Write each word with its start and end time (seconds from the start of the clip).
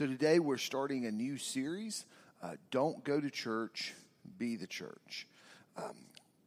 So 0.00 0.06
today 0.06 0.38
we're 0.38 0.56
starting 0.56 1.04
a 1.04 1.10
new 1.10 1.36
series. 1.36 2.06
Uh, 2.42 2.52
Don't 2.70 3.04
go 3.04 3.20
to 3.20 3.28
church, 3.28 3.92
be 4.38 4.56
the 4.56 4.66
church. 4.66 5.26
Um, 5.76 5.94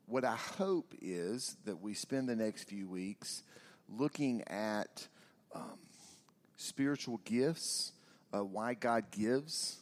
what 0.08 0.26
I 0.26 0.36
hope 0.36 0.96
is 1.00 1.56
that 1.66 1.80
we 1.80 1.94
spend 1.94 2.28
the 2.28 2.36
next 2.36 2.64
few 2.64 2.88
weeks 2.90 3.44
looking 3.88 4.42
at 4.48 5.08
um, 5.54 5.78
spiritual 6.58 7.22
gifts, 7.26 7.92
uh, 8.34 8.44
why 8.44 8.74
God 8.74 9.12
gives 9.12 9.78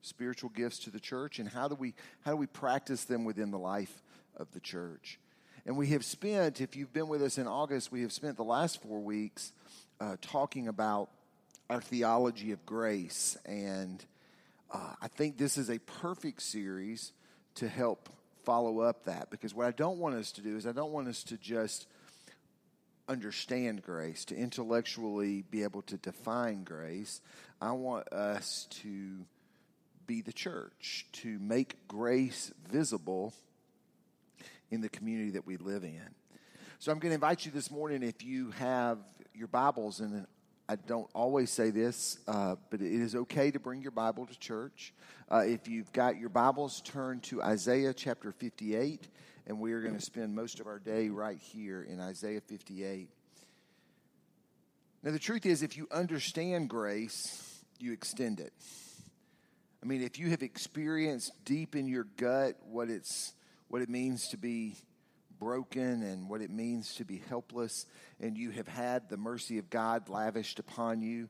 spiritual 0.00 0.48
gifts 0.48 0.78
to 0.78 0.90
the 0.90 0.98
church, 0.98 1.38
and 1.38 1.46
how 1.46 1.68
do 1.68 1.74
we 1.74 1.92
how 2.24 2.30
do 2.30 2.38
we 2.38 2.46
practice 2.46 3.04
them 3.04 3.26
within 3.26 3.50
the 3.50 3.58
life 3.58 4.00
of 4.38 4.50
the 4.52 4.60
church. 4.60 5.20
And 5.66 5.76
we 5.76 5.88
have 5.88 6.06
spent, 6.06 6.62
if 6.62 6.74
you've 6.74 6.94
been 6.94 7.08
with 7.08 7.20
us 7.20 7.36
in 7.36 7.46
August, 7.46 7.92
we 7.92 8.00
have 8.00 8.12
spent 8.12 8.38
the 8.38 8.44
last 8.44 8.80
four 8.80 8.98
weeks 8.98 9.52
uh, 10.00 10.16
talking 10.22 10.68
about 10.68 11.10
our 11.70 11.80
theology 11.80 12.50
of 12.50 12.66
grace. 12.66 13.38
And 13.46 14.04
uh, 14.72 14.94
I 15.00 15.08
think 15.08 15.38
this 15.38 15.56
is 15.56 15.70
a 15.70 15.78
perfect 15.78 16.42
series 16.42 17.12
to 17.54 17.68
help 17.68 18.08
follow 18.44 18.80
up 18.80 19.04
that 19.04 19.30
because 19.30 19.54
what 19.54 19.66
I 19.66 19.70
don't 19.70 19.98
want 19.98 20.16
us 20.16 20.32
to 20.32 20.40
do 20.40 20.56
is 20.56 20.66
I 20.66 20.72
don't 20.72 20.90
want 20.90 21.06
us 21.06 21.22
to 21.24 21.36
just 21.36 21.86
understand 23.08 23.82
grace, 23.82 24.24
to 24.26 24.36
intellectually 24.36 25.42
be 25.42 25.62
able 25.62 25.82
to 25.82 25.96
define 25.96 26.64
grace. 26.64 27.20
I 27.60 27.72
want 27.72 28.12
us 28.12 28.66
to 28.82 29.24
be 30.06 30.22
the 30.22 30.32
church, 30.32 31.06
to 31.12 31.38
make 31.38 31.86
grace 31.86 32.52
visible 32.68 33.32
in 34.70 34.80
the 34.80 34.88
community 34.88 35.30
that 35.30 35.46
we 35.46 35.56
live 35.56 35.84
in. 35.84 36.14
So 36.80 36.90
I'm 36.90 36.98
going 36.98 37.10
to 37.10 37.14
invite 37.14 37.44
you 37.44 37.52
this 37.52 37.70
morning 37.70 38.02
if 38.02 38.24
you 38.24 38.50
have 38.52 38.98
your 39.34 39.48
Bibles 39.48 40.00
and 40.00 40.26
I 40.70 40.76
don't 40.76 41.10
always 41.16 41.50
say 41.50 41.70
this, 41.70 42.20
uh, 42.28 42.54
but 42.70 42.80
it 42.80 42.92
is 42.92 43.16
okay 43.16 43.50
to 43.50 43.58
bring 43.58 43.82
your 43.82 43.90
Bible 43.90 44.24
to 44.24 44.38
church. 44.38 44.94
Uh, 45.28 45.38
if 45.38 45.66
you've 45.66 45.92
got 45.92 46.16
your 46.16 46.28
Bibles, 46.28 46.80
turn 46.82 47.18
to 47.22 47.42
Isaiah 47.42 47.92
chapter 47.92 48.30
58, 48.30 49.08
and 49.48 49.58
we 49.58 49.72
are 49.72 49.80
going 49.80 49.96
to 49.96 50.00
spend 50.00 50.32
most 50.32 50.60
of 50.60 50.68
our 50.68 50.78
day 50.78 51.08
right 51.08 51.38
here 51.38 51.82
in 51.82 51.98
Isaiah 51.98 52.40
58. 52.40 53.08
Now, 55.02 55.10
the 55.10 55.18
truth 55.18 55.44
is, 55.44 55.64
if 55.64 55.76
you 55.76 55.88
understand 55.90 56.68
grace, 56.68 57.64
you 57.80 57.92
extend 57.92 58.38
it. 58.38 58.52
I 59.82 59.86
mean, 59.86 60.02
if 60.02 60.20
you 60.20 60.30
have 60.30 60.44
experienced 60.44 61.32
deep 61.44 61.74
in 61.74 61.88
your 61.88 62.04
gut 62.16 62.54
what 62.64 62.90
it's 62.90 63.32
what 63.66 63.82
it 63.82 63.88
means 63.88 64.28
to 64.28 64.36
be 64.36 64.76
broken 65.40 66.02
and 66.02 66.28
what 66.28 66.42
it 66.42 66.50
means 66.50 66.94
to 66.96 67.04
be 67.04 67.22
helpless, 67.28 67.86
and 68.20 68.36
you 68.36 68.50
have 68.50 68.68
had 68.68 69.08
the 69.08 69.16
mercy 69.16 69.58
of 69.58 69.70
God 69.70 70.08
lavished 70.08 70.60
upon 70.60 71.00
you, 71.02 71.28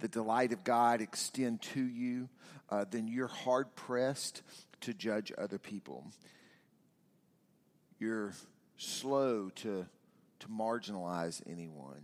the 0.00 0.08
delight 0.08 0.52
of 0.52 0.64
God 0.64 1.00
extend 1.00 1.62
to 1.62 1.80
you, 1.80 2.28
uh, 2.68 2.84
then 2.90 3.06
you're 3.06 3.28
hard 3.28 3.74
pressed 3.76 4.42
to 4.80 4.92
judge 4.92 5.32
other 5.38 5.58
people. 5.58 6.04
You're 7.98 8.34
slow 8.76 9.50
to, 9.56 9.86
to 10.40 10.48
marginalize 10.48 11.40
anyone 11.48 12.02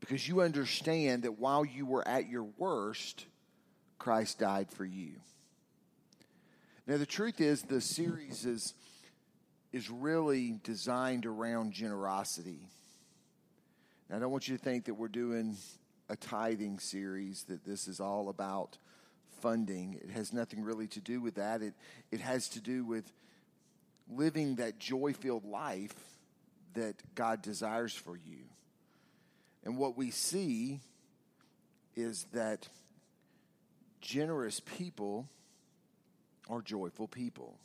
because 0.00 0.26
you 0.26 0.40
understand 0.40 1.24
that 1.24 1.38
while 1.38 1.64
you 1.64 1.84
were 1.84 2.06
at 2.08 2.28
your 2.28 2.44
worst, 2.56 3.26
Christ 3.98 4.38
died 4.38 4.70
for 4.70 4.84
you. 4.86 5.12
Now, 6.86 6.96
the 6.96 7.06
truth 7.06 7.40
is, 7.40 7.62
the 7.62 7.82
series 7.82 8.46
is 8.46 8.74
is 9.72 9.90
really 9.90 10.58
designed 10.64 11.26
around 11.26 11.72
generosity. 11.72 12.68
Now, 14.08 14.16
I 14.16 14.18
don't 14.18 14.32
want 14.32 14.48
you 14.48 14.56
to 14.56 14.62
think 14.62 14.86
that 14.86 14.94
we're 14.94 15.08
doing 15.08 15.56
a 16.08 16.16
tithing 16.16 16.80
series, 16.80 17.44
that 17.44 17.64
this 17.64 17.86
is 17.86 18.00
all 18.00 18.28
about 18.28 18.76
funding. 19.40 20.00
It 20.02 20.10
has 20.10 20.32
nothing 20.32 20.62
really 20.64 20.88
to 20.88 21.00
do 21.00 21.20
with 21.20 21.36
that. 21.36 21.62
It, 21.62 21.74
it 22.10 22.20
has 22.20 22.48
to 22.50 22.60
do 22.60 22.84
with 22.84 23.10
living 24.10 24.56
that 24.56 24.78
joy 24.78 25.12
filled 25.12 25.44
life 25.44 25.94
that 26.74 26.96
God 27.14 27.42
desires 27.42 27.94
for 27.94 28.16
you. 28.16 28.44
And 29.64 29.76
what 29.76 29.96
we 29.96 30.10
see 30.10 30.80
is 31.96 32.26
that 32.32 32.68
generous 34.00 34.60
people 34.60 35.28
are 36.48 36.62
joyful 36.62 37.06
people. 37.06 37.58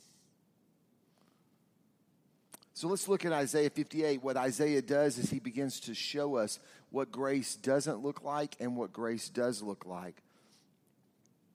So 2.76 2.88
let's 2.88 3.08
look 3.08 3.24
at 3.24 3.32
Isaiah 3.32 3.70
58. 3.70 4.22
What 4.22 4.36
Isaiah 4.36 4.82
does 4.82 5.16
is 5.16 5.30
he 5.30 5.38
begins 5.38 5.80
to 5.80 5.94
show 5.94 6.36
us 6.36 6.58
what 6.90 7.10
grace 7.10 7.56
doesn't 7.56 8.02
look 8.02 8.22
like 8.22 8.54
and 8.60 8.76
what 8.76 8.92
grace 8.92 9.30
does 9.30 9.62
look 9.62 9.86
like. 9.86 10.22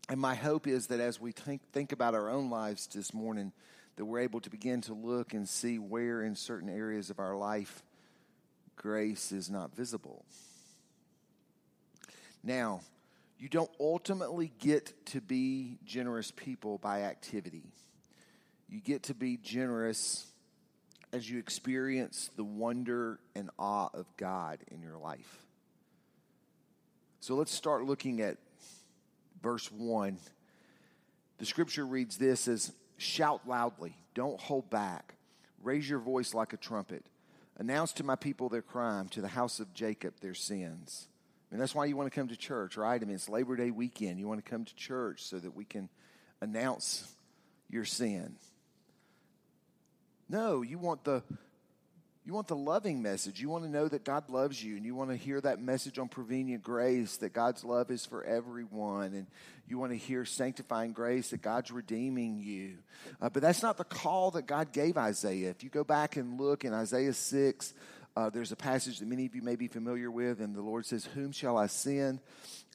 And 0.09 0.19
my 0.19 0.33
hope 0.33 0.65
is 0.65 0.87
that 0.87 0.99
as 0.99 1.21
we 1.21 1.31
think, 1.31 1.61
think 1.73 1.91
about 1.91 2.15
our 2.15 2.27
own 2.27 2.49
lives 2.49 2.87
this 2.87 3.13
morning, 3.13 3.51
that 3.97 4.05
we're 4.05 4.21
able 4.21 4.39
to 4.39 4.49
begin 4.49 4.81
to 4.81 4.95
look 4.95 5.35
and 5.35 5.47
see 5.47 5.77
where 5.77 6.23
in 6.23 6.35
certain 6.35 6.69
areas 6.69 7.11
of 7.11 7.19
our 7.19 7.35
life 7.35 7.83
grace 8.75 9.31
is 9.31 9.47
not 9.47 9.75
visible. 9.75 10.25
Now, 12.43 12.81
you 13.37 13.47
don't 13.47 13.69
ultimately 13.79 14.51
get 14.57 14.91
to 15.09 15.21
be 15.21 15.77
generous 15.85 16.31
people 16.31 16.79
by 16.79 17.03
activity. 17.03 17.65
You 18.67 18.79
get 18.79 19.03
to 19.03 19.13
be 19.13 19.37
generous 19.37 20.30
as 21.13 21.29
you 21.29 21.39
experience 21.39 22.29
the 22.35 22.43
wonder 22.43 23.19
and 23.35 23.49
awe 23.59 23.89
of 23.93 24.05
God 24.17 24.59
in 24.69 24.81
your 24.81 24.97
life. 24.97 25.45
So 27.19 27.35
let's 27.35 27.53
start 27.53 27.85
looking 27.85 28.21
at 28.21 28.37
verse 29.43 29.71
1. 29.71 30.17
The 31.37 31.45
scripture 31.45 31.85
reads 31.85 32.17
this 32.17 32.47
as 32.47 32.71
Shout 32.97 33.47
loudly, 33.47 33.95
don't 34.13 34.39
hold 34.39 34.69
back, 34.69 35.15
raise 35.63 35.89
your 35.89 35.99
voice 35.99 36.33
like 36.33 36.53
a 36.53 36.57
trumpet. 36.57 37.05
Announce 37.57 37.93
to 37.93 38.03
my 38.03 38.15
people 38.15 38.49
their 38.49 38.61
crime, 38.61 39.09
to 39.09 39.21
the 39.21 39.27
house 39.27 39.59
of 39.59 39.73
Jacob 39.73 40.13
their 40.21 40.33
sins. 40.33 41.07
I 41.51 41.55
mean, 41.55 41.59
that's 41.59 41.75
why 41.75 41.85
you 41.85 41.97
want 41.97 42.11
to 42.11 42.15
come 42.17 42.29
to 42.29 42.37
church, 42.37 42.77
right? 42.77 43.01
I 43.01 43.05
mean, 43.05 43.15
it's 43.15 43.27
Labor 43.27 43.55
Day 43.55 43.71
weekend. 43.71 44.19
You 44.19 44.27
want 44.27 44.43
to 44.43 44.49
come 44.49 44.65
to 44.65 44.75
church 44.75 45.23
so 45.23 45.37
that 45.37 45.55
we 45.55 45.65
can 45.65 45.89
announce 46.39 47.11
your 47.69 47.85
sin. 47.85 48.35
No, 50.31 50.61
you 50.61 50.77
want 50.79 51.03
the 51.03 51.23
you 52.23 52.33
want 52.33 52.47
the 52.47 52.55
loving 52.55 53.01
message. 53.01 53.41
You 53.41 53.49
want 53.49 53.65
to 53.65 53.69
know 53.69 53.89
that 53.89 54.05
God 54.05 54.29
loves 54.29 54.63
you, 54.63 54.77
and 54.77 54.85
you 54.85 54.95
want 54.95 55.09
to 55.09 55.17
hear 55.17 55.41
that 55.41 55.59
message 55.59 55.99
on 55.99 56.07
prevenient 56.07 56.63
grace 56.63 57.17
that 57.17 57.33
God's 57.33 57.65
love 57.65 57.91
is 57.91 58.05
for 58.05 58.23
everyone, 58.23 59.13
and 59.13 59.27
you 59.67 59.77
want 59.77 59.91
to 59.91 59.97
hear 59.97 60.23
sanctifying 60.23 60.93
grace 60.93 61.31
that 61.31 61.41
God's 61.41 61.69
redeeming 61.69 62.39
you. 62.39 62.77
Uh, 63.21 63.27
but 63.27 63.41
that's 63.41 63.61
not 63.61 63.77
the 63.77 63.83
call 63.83 64.31
that 64.31 64.45
God 64.45 64.71
gave 64.71 64.95
Isaiah. 64.95 65.49
If 65.49 65.65
you 65.65 65.69
go 65.69 65.83
back 65.83 66.15
and 66.15 66.39
look 66.39 66.63
in 66.63 66.73
Isaiah 66.73 67.13
6, 67.13 67.73
uh, 68.15 68.29
there's 68.29 68.51
a 68.51 68.57
passage 68.57 68.99
that 68.99 69.07
many 69.07 69.25
of 69.25 69.35
you 69.35 69.41
may 69.41 69.55
be 69.55 69.67
familiar 69.67 70.11
with, 70.11 70.41
and 70.41 70.53
the 70.53 70.61
Lord 70.61 70.85
says, 70.85 71.05
Whom 71.05 71.31
shall 71.31 71.57
I 71.57 71.67
send? 71.67 72.19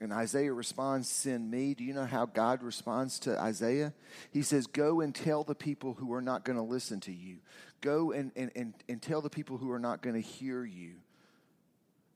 And 0.00 0.12
Isaiah 0.12 0.52
responds, 0.52 1.10
Send 1.10 1.50
me. 1.50 1.74
Do 1.74 1.84
you 1.84 1.92
know 1.92 2.06
how 2.06 2.24
God 2.24 2.62
responds 2.62 3.18
to 3.20 3.38
Isaiah? 3.38 3.92
He 4.30 4.40
says, 4.40 4.66
Go 4.66 5.02
and 5.02 5.14
tell 5.14 5.44
the 5.44 5.54
people 5.54 5.94
who 5.94 6.14
are 6.14 6.22
not 6.22 6.44
going 6.44 6.56
to 6.56 6.62
listen 6.62 7.00
to 7.00 7.12
you. 7.12 7.38
Go 7.82 8.12
and, 8.12 8.32
and, 8.34 8.50
and, 8.56 8.74
and 8.88 9.02
tell 9.02 9.20
the 9.20 9.28
people 9.28 9.58
who 9.58 9.70
are 9.72 9.78
not 9.78 10.00
going 10.00 10.14
to 10.14 10.26
hear 10.26 10.64
you. 10.64 10.94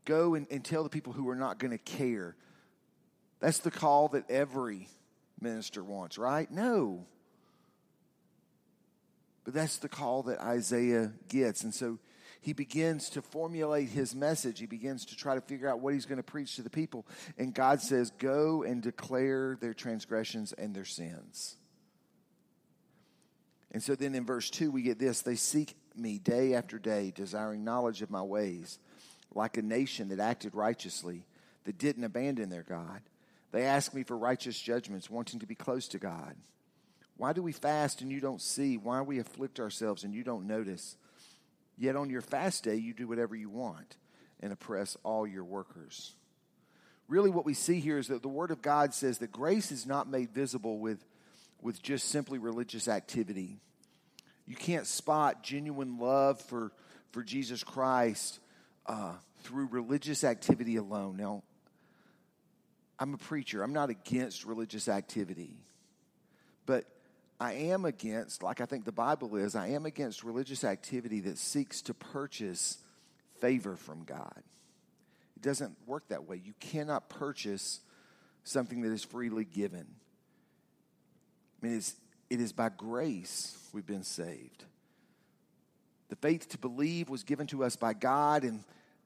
Go 0.06 0.34
and, 0.34 0.46
and 0.50 0.64
tell 0.64 0.82
the 0.82 0.88
people 0.88 1.12
who 1.12 1.28
are 1.28 1.36
not 1.36 1.58
going 1.58 1.72
to 1.72 1.78
care. 1.78 2.36
That's 3.40 3.58
the 3.58 3.70
call 3.70 4.08
that 4.08 4.30
every 4.30 4.88
minister 5.40 5.84
wants, 5.84 6.16
right? 6.16 6.50
No. 6.50 7.06
But 9.44 9.52
that's 9.52 9.76
the 9.76 9.88
call 9.88 10.22
that 10.24 10.40
Isaiah 10.40 11.12
gets. 11.28 11.64
And 11.64 11.74
so 11.74 11.98
he 12.40 12.54
begins 12.54 13.10
to 13.10 13.22
formulate 13.22 13.90
his 13.90 14.14
message. 14.14 14.58
He 14.58 14.66
begins 14.66 15.04
to 15.06 15.16
try 15.16 15.34
to 15.34 15.42
figure 15.42 15.68
out 15.68 15.80
what 15.80 15.92
he's 15.92 16.06
going 16.06 16.16
to 16.16 16.22
preach 16.22 16.56
to 16.56 16.62
the 16.62 16.70
people. 16.70 17.06
And 17.36 17.54
God 17.54 17.82
says, 17.82 18.10
Go 18.18 18.62
and 18.62 18.82
declare 18.82 19.58
their 19.60 19.74
transgressions 19.74 20.52
and 20.54 20.74
their 20.74 20.86
sins. 20.86 21.56
And 23.72 23.82
so 23.82 23.94
then 23.94 24.14
in 24.14 24.24
verse 24.24 24.50
2, 24.50 24.70
we 24.70 24.82
get 24.82 24.98
this 24.98 25.20
They 25.20 25.36
seek 25.36 25.76
me 25.94 26.18
day 26.18 26.54
after 26.54 26.78
day, 26.78 27.12
desiring 27.14 27.62
knowledge 27.62 28.00
of 28.00 28.10
my 28.10 28.22
ways, 28.22 28.78
like 29.34 29.58
a 29.58 29.62
nation 29.62 30.08
that 30.08 30.18
acted 30.18 30.54
righteously, 30.54 31.26
that 31.64 31.78
didn't 31.78 32.04
abandon 32.04 32.48
their 32.48 32.62
God. 32.62 33.02
They 33.52 33.64
ask 33.64 33.92
me 33.92 34.02
for 34.02 34.16
righteous 34.16 34.58
judgments, 34.58 35.10
wanting 35.10 35.40
to 35.40 35.46
be 35.46 35.54
close 35.54 35.88
to 35.88 35.98
God. 35.98 36.36
Why 37.16 37.34
do 37.34 37.42
we 37.42 37.52
fast 37.52 38.00
and 38.00 38.10
you 38.10 38.20
don't 38.20 38.40
see? 38.40 38.78
Why 38.78 39.02
we 39.02 39.18
afflict 39.18 39.60
ourselves 39.60 40.04
and 40.04 40.14
you 40.14 40.24
don't 40.24 40.46
notice? 40.46 40.96
Yet 41.80 41.96
on 41.96 42.10
your 42.10 42.20
fast 42.20 42.62
day, 42.62 42.76
you 42.76 42.92
do 42.92 43.08
whatever 43.08 43.34
you 43.34 43.48
want 43.48 43.96
and 44.40 44.52
oppress 44.52 44.98
all 45.02 45.26
your 45.26 45.44
workers. 45.44 46.12
Really, 47.08 47.30
what 47.30 47.46
we 47.46 47.54
see 47.54 47.80
here 47.80 47.96
is 47.96 48.08
that 48.08 48.20
the 48.20 48.28
Word 48.28 48.50
of 48.50 48.60
God 48.60 48.92
says 48.92 49.16
that 49.18 49.32
grace 49.32 49.72
is 49.72 49.86
not 49.86 50.06
made 50.06 50.28
visible 50.34 50.78
with, 50.78 51.02
with 51.62 51.82
just 51.82 52.10
simply 52.10 52.38
religious 52.38 52.86
activity. 52.86 53.60
You 54.46 54.56
can't 54.56 54.86
spot 54.86 55.42
genuine 55.42 55.98
love 55.98 56.38
for, 56.42 56.70
for 57.12 57.22
Jesus 57.22 57.64
Christ 57.64 58.40
uh, 58.84 59.14
through 59.42 59.68
religious 59.68 60.22
activity 60.22 60.76
alone. 60.76 61.16
Now, 61.16 61.42
I'm 62.98 63.14
a 63.14 63.18
preacher. 63.18 63.62
I'm 63.62 63.72
not 63.72 63.88
against 63.88 64.44
religious 64.44 64.86
activity. 64.86 65.56
But 66.66 66.84
I 67.40 67.54
am 67.54 67.86
against, 67.86 68.42
like 68.42 68.60
I 68.60 68.66
think 68.66 68.84
the 68.84 68.92
Bible 68.92 69.34
is, 69.36 69.56
I 69.56 69.68
am 69.68 69.86
against 69.86 70.22
religious 70.22 70.62
activity 70.62 71.20
that 71.20 71.38
seeks 71.38 71.80
to 71.82 71.94
purchase 71.94 72.76
favor 73.40 73.76
from 73.76 74.04
God. 74.04 74.42
It 75.36 75.42
doesn't 75.42 75.74
work 75.86 76.08
that 76.08 76.28
way. 76.28 76.38
You 76.44 76.52
cannot 76.60 77.08
purchase 77.08 77.80
something 78.44 78.82
that 78.82 78.92
is 78.92 79.02
freely 79.02 79.46
given. 79.46 79.86
I 81.62 81.66
mean, 81.66 81.76
it's, 81.78 81.94
it 82.28 82.42
is 82.42 82.52
by 82.52 82.68
grace 82.68 83.56
we've 83.72 83.86
been 83.86 84.04
saved. 84.04 84.64
The 86.10 86.16
faith 86.16 86.50
to 86.50 86.58
believe 86.58 87.08
was 87.08 87.22
given 87.22 87.46
to 87.48 87.64
us 87.64 87.74
by 87.74 87.94
God, 87.94 88.44
and 88.44 88.64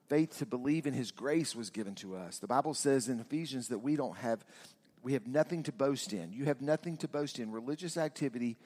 faith 0.08 0.38
to 0.38 0.46
believe 0.46 0.86
in 0.86 0.94
His 0.94 1.12
grace 1.12 1.54
was 1.54 1.70
given 1.70 1.94
to 1.96 2.16
us. 2.16 2.38
The 2.38 2.48
Bible 2.48 2.74
says 2.74 3.08
in 3.08 3.20
Ephesians 3.20 3.68
that 3.68 3.78
we 3.78 3.94
don't 3.94 4.16
have, 4.16 4.44
we 5.04 5.12
have 5.12 5.26
nothing 5.26 5.62
to 5.64 5.72
boast 5.72 6.14
in. 6.14 6.32
You 6.32 6.46
have 6.46 6.62
nothing 6.62 6.96
to 6.96 7.08
boast 7.08 7.38
in. 7.38 7.52
Religious 7.52 7.98
activity 7.98 8.56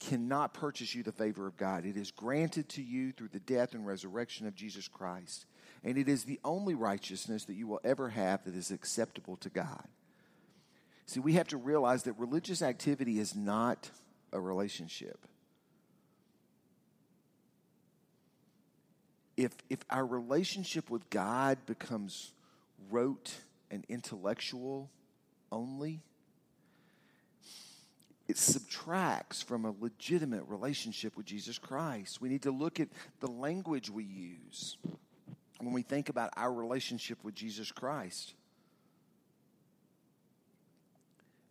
cannot 0.00 0.52
purchase 0.52 0.96
you 0.96 1.04
the 1.04 1.12
favor 1.12 1.46
of 1.46 1.56
God. 1.56 1.86
It 1.86 1.96
is 1.96 2.10
granted 2.10 2.68
to 2.70 2.82
you 2.82 3.12
through 3.12 3.28
the 3.28 3.38
death 3.38 3.72
and 3.72 3.86
resurrection 3.86 4.48
of 4.48 4.56
Jesus 4.56 4.88
Christ. 4.88 5.46
And 5.84 5.96
it 5.96 6.08
is 6.08 6.24
the 6.24 6.40
only 6.44 6.74
righteousness 6.74 7.44
that 7.44 7.54
you 7.54 7.68
will 7.68 7.80
ever 7.84 8.08
have 8.08 8.44
that 8.44 8.56
is 8.56 8.72
acceptable 8.72 9.36
to 9.36 9.48
God. 9.48 9.86
See, 11.06 11.20
we 11.20 11.34
have 11.34 11.48
to 11.48 11.56
realize 11.56 12.02
that 12.02 12.14
religious 12.14 12.60
activity 12.60 13.20
is 13.20 13.36
not 13.36 13.90
a 14.32 14.40
relationship. 14.40 15.24
If, 19.36 19.52
if 19.70 19.78
our 19.88 20.04
relationship 20.04 20.90
with 20.90 21.08
God 21.10 21.58
becomes 21.64 22.32
rote 22.90 23.32
and 23.70 23.84
intellectual 23.88 24.90
only, 25.54 26.02
it 28.26 28.38
subtracts 28.38 29.42
from 29.42 29.64
a 29.64 29.74
legitimate 29.80 30.44
relationship 30.48 31.16
with 31.16 31.26
Jesus 31.26 31.58
Christ. 31.58 32.20
We 32.20 32.28
need 32.28 32.42
to 32.42 32.50
look 32.50 32.80
at 32.80 32.88
the 33.20 33.28
language 33.28 33.90
we 33.90 34.04
use 34.04 34.76
when 35.60 35.72
we 35.72 35.82
think 35.82 36.08
about 36.08 36.30
our 36.36 36.52
relationship 36.52 37.22
with 37.22 37.34
Jesus 37.34 37.70
Christ. 37.70 38.34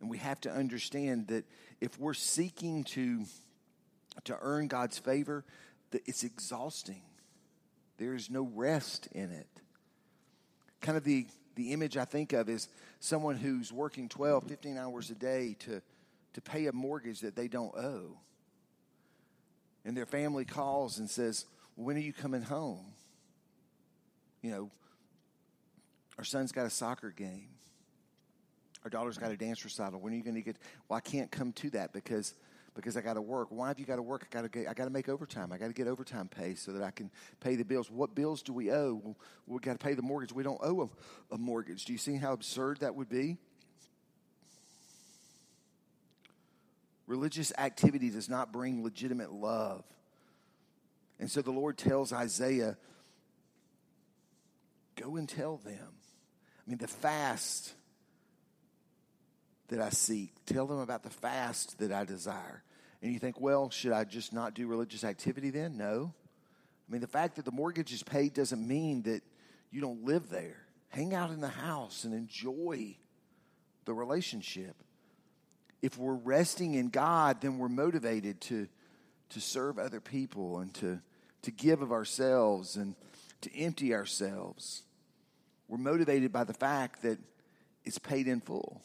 And 0.00 0.10
we 0.10 0.18
have 0.18 0.40
to 0.42 0.50
understand 0.50 1.28
that 1.28 1.44
if 1.80 1.98
we're 1.98 2.12
seeking 2.12 2.84
to, 2.84 3.24
to 4.24 4.36
earn 4.40 4.66
God's 4.66 4.98
favor, 4.98 5.44
that 5.92 6.02
it's 6.06 6.24
exhausting. 6.24 7.02
There 7.98 8.14
is 8.14 8.28
no 8.28 8.50
rest 8.54 9.08
in 9.12 9.30
it. 9.30 9.48
Kind 10.80 10.98
of 10.98 11.04
the, 11.04 11.26
the 11.54 11.72
image 11.72 11.96
I 11.96 12.04
think 12.04 12.32
of 12.32 12.48
is 12.48 12.68
someone 13.00 13.36
who's 13.36 13.72
working 13.72 14.08
12, 14.08 14.44
15 14.44 14.76
hours 14.76 15.10
a 15.10 15.14
day 15.14 15.56
to, 15.60 15.80
to 16.34 16.40
pay 16.40 16.66
a 16.66 16.72
mortgage 16.72 17.20
that 17.20 17.36
they 17.36 17.48
don't 17.48 17.74
owe. 17.76 18.18
And 19.84 19.96
their 19.96 20.06
family 20.06 20.44
calls 20.44 20.98
and 20.98 21.08
says, 21.08 21.44
When 21.76 21.96
are 21.96 22.00
you 22.00 22.12
coming 22.12 22.42
home? 22.42 22.86
You 24.42 24.50
know, 24.50 24.70
our 26.18 26.24
son's 26.24 26.52
got 26.52 26.66
a 26.66 26.70
soccer 26.70 27.10
game. 27.10 27.48
Our 28.84 28.90
daughter's 28.90 29.16
got 29.16 29.32
a 29.32 29.36
dance 29.36 29.64
recital. 29.64 30.00
When 30.00 30.12
are 30.12 30.16
you 30.16 30.22
going 30.22 30.34
to 30.34 30.42
get? 30.42 30.56
Well, 30.88 30.96
I 30.96 31.00
can't 31.00 31.30
come 31.30 31.52
to 31.54 31.70
that 31.70 31.92
because 31.92 32.34
because 32.74 32.96
I 32.96 33.00
got 33.00 33.14
to 33.14 33.22
work. 33.22 33.48
Why 33.50 33.68
have 33.68 33.78
you 33.78 33.86
got 33.86 33.96
to 33.96 34.02
work? 34.02 34.26
I 34.30 34.42
got 34.42 34.52
to 34.52 34.68
I 34.68 34.74
got 34.74 34.84
to 34.84 34.90
make 34.90 35.08
overtime. 35.08 35.52
I 35.52 35.58
got 35.58 35.68
to 35.68 35.72
get 35.72 35.86
overtime 35.86 36.28
pay 36.28 36.54
so 36.54 36.72
that 36.72 36.82
I 36.82 36.90
can 36.90 37.10
pay 37.40 37.56
the 37.56 37.64
bills. 37.64 37.90
What 37.90 38.14
bills 38.14 38.42
do 38.42 38.52
we 38.52 38.72
owe? 38.72 39.00
Well, 39.02 39.16
we 39.46 39.58
got 39.60 39.78
to 39.78 39.84
pay 39.84 39.94
the 39.94 40.02
mortgage. 40.02 40.32
We 40.32 40.42
don't 40.42 40.60
owe 40.62 40.90
a, 41.30 41.34
a 41.34 41.38
mortgage. 41.38 41.84
Do 41.84 41.92
you 41.92 41.98
see 41.98 42.16
how 42.16 42.32
absurd 42.32 42.80
that 42.80 42.94
would 42.94 43.08
be? 43.08 43.38
Religious 47.06 47.52
activity 47.58 48.10
does 48.10 48.28
not 48.28 48.52
bring 48.52 48.82
legitimate 48.82 49.32
love. 49.32 49.84
And 51.20 51.30
so 51.30 51.42
the 51.42 51.50
Lord 51.50 51.78
tells 51.78 52.12
Isaiah, 52.12 52.76
go 54.96 55.16
and 55.16 55.28
tell 55.28 55.58
them. 55.58 55.76
I 55.76 56.70
mean, 56.70 56.78
the 56.78 56.88
fast 56.88 57.74
that 59.68 59.80
I 59.80 59.90
seek, 59.90 60.32
tell 60.46 60.66
them 60.66 60.78
about 60.78 61.02
the 61.02 61.10
fast 61.10 61.78
that 61.78 61.92
I 61.92 62.04
desire. 62.04 62.62
And 63.02 63.12
you 63.12 63.18
think, 63.18 63.40
well, 63.40 63.70
should 63.70 63.92
I 63.92 64.04
just 64.04 64.32
not 64.32 64.54
do 64.54 64.66
religious 64.66 65.04
activity 65.04 65.50
then? 65.50 65.76
No. 65.76 66.12
I 66.88 66.92
mean, 66.92 67.00
the 67.00 67.06
fact 67.06 67.36
that 67.36 67.44
the 67.44 67.52
mortgage 67.52 67.92
is 67.92 68.02
paid 68.02 68.34
doesn't 68.34 68.66
mean 68.66 69.02
that 69.02 69.22
you 69.70 69.80
don't 69.80 70.04
live 70.04 70.30
there. 70.30 70.56
Hang 70.88 71.14
out 71.14 71.30
in 71.30 71.40
the 71.40 71.48
house 71.48 72.04
and 72.04 72.14
enjoy 72.14 72.96
the 73.84 73.94
relationship 73.94 74.76
if 75.84 75.98
we're 75.98 76.14
resting 76.14 76.72
in 76.72 76.88
God, 76.88 77.42
then 77.42 77.58
we're 77.58 77.68
motivated 77.68 78.40
to, 78.40 78.66
to 79.28 79.38
serve 79.38 79.78
other 79.78 80.00
people 80.00 80.60
and 80.60 80.72
to, 80.76 80.98
to 81.42 81.50
give 81.50 81.82
of 81.82 81.92
ourselves 81.92 82.76
and 82.76 82.94
to 83.42 83.54
empty 83.54 83.92
ourselves. 83.92 84.82
We're 85.68 85.76
motivated 85.76 86.32
by 86.32 86.44
the 86.44 86.54
fact 86.54 87.02
that 87.02 87.18
it's 87.84 87.98
paid 87.98 88.28
in 88.28 88.40
full. 88.40 88.80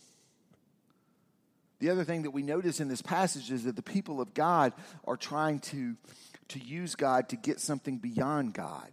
The 1.79 1.89
other 1.89 2.03
thing 2.03 2.23
that 2.23 2.31
we 2.31 2.43
notice 2.43 2.79
in 2.79 2.89
this 2.89 3.01
passage 3.01 3.51
is 3.51 3.63
that 3.63 3.75
the 3.75 3.81
people 3.81 4.19
of 4.19 4.33
God 4.33 4.73
are 5.05 5.15
trying 5.15 5.59
to, 5.59 5.95
to 6.49 6.59
use 6.59 6.95
God 6.95 7.29
to 7.29 7.37
get 7.37 7.59
something 7.59 7.97
beyond 7.97 8.53
God. 8.53 8.91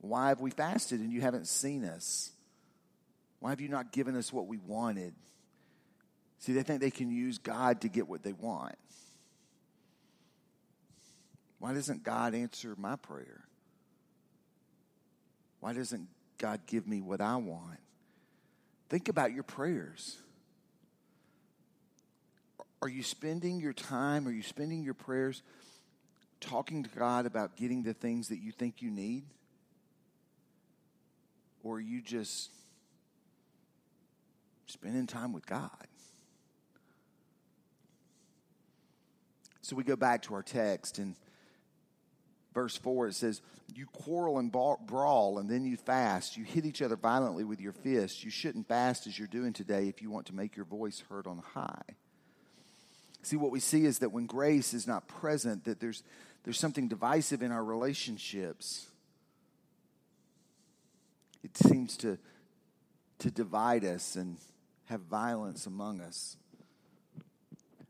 Why 0.00 0.28
have 0.28 0.40
we 0.40 0.50
fasted 0.50 1.00
and 1.00 1.12
you 1.12 1.20
haven't 1.20 1.48
seen 1.48 1.84
us? 1.84 2.30
Why 3.40 3.50
have 3.50 3.60
you 3.60 3.68
not 3.68 3.90
given 3.90 4.16
us 4.16 4.32
what 4.32 4.46
we 4.46 4.58
wanted? 4.58 5.14
See, 6.38 6.52
they 6.52 6.62
think 6.62 6.80
they 6.80 6.90
can 6.90 7.10
use 7.10 7.38
God 7.38 7.80
to 7.80 7.88
get 7.88 8.06
what 8.06 8.22
they 8.22 8.32
want. 8.32 8.76
Why 11.58 11.72
doesn't 11.72 12.04
God 12.04 12.34
answer 12.34 12.74
my 12.76 12.96
prayer? 12.96 13.44
Why 15.60 15.72
doesn't 15.72 16.08
God 16.36 16.60
give 16.66 16.86
me 16.86 17.00
what 17.00 17.22
I 17.22 17.36
want? 17.36 17.80
Think 18.90 19.08
about 19.08 19.32
your 19.32 19.44
prayers. 19.44 20.18
Are 22.84 22.88
you 22.90 23.02
spending 23.02 23.60
your 23.60 23.72
time, 23.72 24.28
are 24.28 24.30
you 24.30 24.42
spending 24.42 24.82
your 24.82 24.92
prayers 24.92 25.42
talking 26.38 26.82
to 26.82 26.90
God 26.90 27.24
about 27.24 27.56
getting 27.56 27.82
the 27.82 27.94
things 27.94 28.28
that 28.28 28.40
you 28.40 28.52
think 28.52 28.82
you 28.82 28.90
need? 28.90 29.24
Or 31.62 31.76
are 31.76 31.80
you 31.80 32.02
just 32.02 32.50
spending 34.66 35.06
time 35.06 35.32
with 35.32 35.46
God? 35.46 35.70
So 39.62 39.76
we 39.76 39.82
go 39.82 39.96
back 39.96 40.20
to 40.24 40.34
our 40.34 40.42
text 40.42 40.98
and 40.98 41.16
verse 42.52 42.76
4 42.76 43.08
it 43.08 43.14
says 43.14 43.40
you 43.74 43.86
quarrel 43.86 44.38
and 44.38 44.52
brawl 44.52 45.38
and 45.38 45.48
then 45.48 45.64
you 45.64 45.76
fast 45.78 46.36
you 46.36 46.44
hit 46.44 46.66
each 46.66 46.82
other 46.82 46.94
violently 46.96 47.42
with 47.42 47.60
your 47.60 47.72
fists 47.72 48.22
you 48.22 48.30
shouldn't 48.30 48.68
fast 48.68 49.08
as 49.08 49.18
you're 49.18 49.26
doing 49.26 49.52
today 49.52 49.88
if 49.88 50.00
you 50.02 50.08
want 50.08 50.26
to 50.26 50.34
make 50.34 50.54
your 50.54 50.66
voice 50.66 51.02
heard 51.08 51.26
on 51.26 51.38
high 51.38 51.82
see 53.26 53.36
what 53.36 53.50
we 53.50 53.60
see 53.60 53.84
is 53.84 53.98
that 54.00 54.12
when 54.12 54.26
grace 54.26 54.74
is 54.74 54.86
not 54.86 55.06
present 55.08 55.64
that 55.64 55.80
there's 55.80 56.02
there's 56.44 56.58
something 56.58 56.88
divisive 56.88 57.42
in 57.42 57.52
our 57.52 57.64
relationships 57.64 58.86
it 61.42 61.56
seems 61.56 61.96
to 61.96 62.18
to 63.18 63.30
divide 63.30 63.84
us 63.84 64.16
and 64.16 64.36
have 64.86 65.00
violence 65.00 65.66
among 65.66 66.00
us 66.00 66.36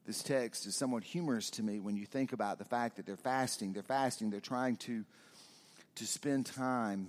this 0.07 0.23
text 0.23 0.67
is 0.67 0.77
somewhat 0.77 1.03
humorous 1.03 1.49
to 1.51 1.63
me 1.63 1.81
when 1.81 1.97
you 1.97 2.05
think 2.05 2.33
about 2.33 2.59
the 2.59 2.65
fact 2.65 2.97
that 2.97 3.07
they're 3.07 3.17
fasting. 3.17 3.73
They're 3.73 3.83
fasting, 3.83 4.31
they're 4.31 4.41
trying 4.41 4.77
to, 4.79 5.05
to 5.95 6.07
spend 6.07 6.47
time 6.47 7.09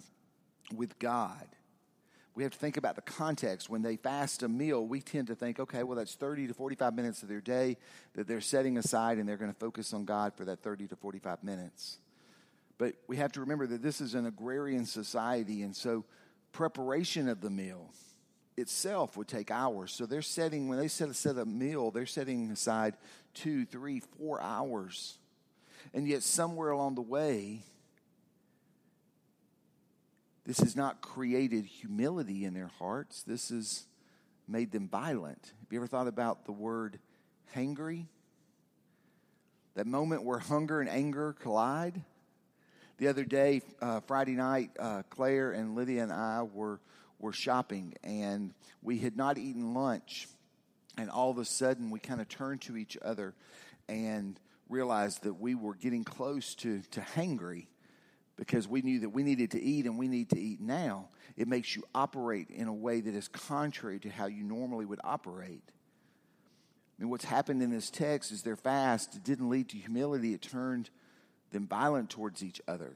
with 0.74 0.98
God. 0.98 1.46
We 2.36 2.44
have 2.44 2.52
to 2.52 2.60
think 2.60 2.76
about 2.76 2.96
the 2.96 3.02
context. 3.02 3.70
When 3.70 3.82
they 3.82 3.96
fast 3.96 4.44
a 4.44 4.50
meal, 4.50 4.86
we 4.86 5.00
tend 5.00 5.28
to 5.28 5.36
think, 5.36 5.60
okay, 5.60 5.84
well, 5.84 5.98
that's 5.98 6.16
30 6.16 6.48
to 6.48 6.54
45 6.54 6.94
minutes 6.94 7.24
of 7.24 7.30
their 7.30 7.40
day 7.40 7.78
that 8.14 8.28
they're 8.28 8.42
setting 8.42 8.78
aside 8.78 9.18
and 9.18 9.28
they're 9.28 9.38
going 9.38 9.54
to 9.54 9.60
focus 9.60 9.94
on 9.94 10.04
God 10.04 10.34
for 10.36 10.44
that 10.46 10.62
30 10.62 10.88
to 10.88 10.96
45 10.98 11.44
minutes. 11.44 11.98
But 12.78 12.96
we 13.08 13.18
have 13.18 13.32
to 13.34 13.40
remember 13.40 13.68
that 13.68 13.82
this 13.82 14.02
is 14.02 14.16
an 14.16 14.26
agrarian 14.26 14.86
society, 14.86 15.62
and 15.62 15.74
so 15.74 16.04
preparation 16.52 17.30
of 17.30 17.40
the 17.40 17.50
meal 17.50 17.90
itself 18.58 19.16
would 19.18 19.28
take 19.28 19.52
hours. 19.52 19.94
So 19.94 20.06
they're 20.06 20.22
setting, 20.22 20.68
when 20.68 20.78
they 20.78 20.88
set 20.88 21.10
a, 21.10 21.14
set 21.14 21.38
a 21.38 21.46
meal, 21.46 21.92
they're 21.92 22.06
setting 22.06 22.52
aside 22.52 22.96
two, 23.34 23.66
three, 23.66 24.02
four 24.18 24.42
hours. 24.42 25.18
And 25.94 26.08
yet, 26.08 26.24
somewhere 26.24 26.72
along 26.72 26.96
the 26.96 27.02
way, 27.02 27.64
this 30.46 30.60
has 30.60 30.76
not 30.76 31.02
created 31.02 31.66
humility 31.66 32.46
in 32.46 32.54
their 32.54 32.72
hearts. 32.80 33.24
This 33.24 33.50
has 33.50 33.86
made 34.48 34.72
them 34.72 34.88
violent. 34.88 35.54
Have 35.62 35.72
you 35.72 35.80
ever 35.80 35.88
thought 35.88 36.08
about 36.08 36.46
the 36.46 36.52
word 36.52 37.00
hangry? 37.56 38.06
That 39.76 39.88
moment 39.88 40.24
where 40.24 40.40
hunger 40.40 40.82
and 40.82 40.90
anger 40.90 41.34
collide? 41.34 42.02
The 42.98 43.08
other 43.08 43.26
day, 43.26 43.62
uh, 43.82 44.02
Friday 44.02 44.34
night, 44.34 44.72
uh, 44.80 45.04
Claire 45.10 45.52
and 45.52 45.76
Lydia 45.76 46.04
and 46.04 46.14
I 46.14 46.44
were 46.44 46.80
were 47.20 47.34
shopping 47.34 47.94
and 48.04 48.54
we 48.82 49.00
had 49.00 49.18
not 49.18 49.38
eaten 49.38 49.74
lunch. 49.74 50.28
And 50.98 51.10
all 51.10 51.32
of 51.32 51.38
a 51.38 51.46
sudden, 51.46 51.90
we 51.90 52.00
kind 52.00 52.22
of 52.22 52.30
turned 52.30 52.62
to 52.62 52.78
each 52.78 52.98
other 53.02 53.34
and 53.90 54.40
realized 54.70 55.24
that 55.24 55.34
we 55.34 55.56
were 55.56 55.76
getting 55.76 56.04
close 56.04 56.56
to, 56.56 56.82
to 56.92 57.02
hangry 57.02 57.68
because 58.38 58.68
we 58.68 58.82
knew 58.82 59.00
that 59.00 59.10
we 59.10 59.24
needed 59.24 59.52
to 59.52 59.62
eat 59.62 59.86
and 59.86 59.98
we 59.98 60.08
need 60.08 60.30
to 60.30 60.40
eat 60.40 60.60
now. 60.60 61.08
It 61.38 61.48
makes 61.48 61.76
you 61.76 61.84
operate 61.94 62.50
in 62.50 62.68
a 62.68 62.74
way 62.74 63.02
that 63.02 63.14
is 63.14 63.28
contrary 63.28 64.00
to 64.00 64.10
how 64.10 64.26
you 64.26 64.44
normally 64.44 64.86
would 64.86 65.02
operate. 65.04 65.64
I 66.98 67.02
mean, 67.02 67.10
what's 67.10 67.26
happened 67.26 67.62
in 67.62 67.72
this 67.72 67.90
text 67.90 68.32
is 68.32 68.42
their 68.42 68.56
fast 68.56 69.24
didn't 69.24 69.50
lead 69.50 69.70
to 69.70 69.78
humility, 69.78 70.34
it 70.34 70.42
turned 70.42 70.90
them 71.52 71.68
violent 71.68 72.10
towards 72.10 72.44
each 72.44 72.62
other. 72.68 72.94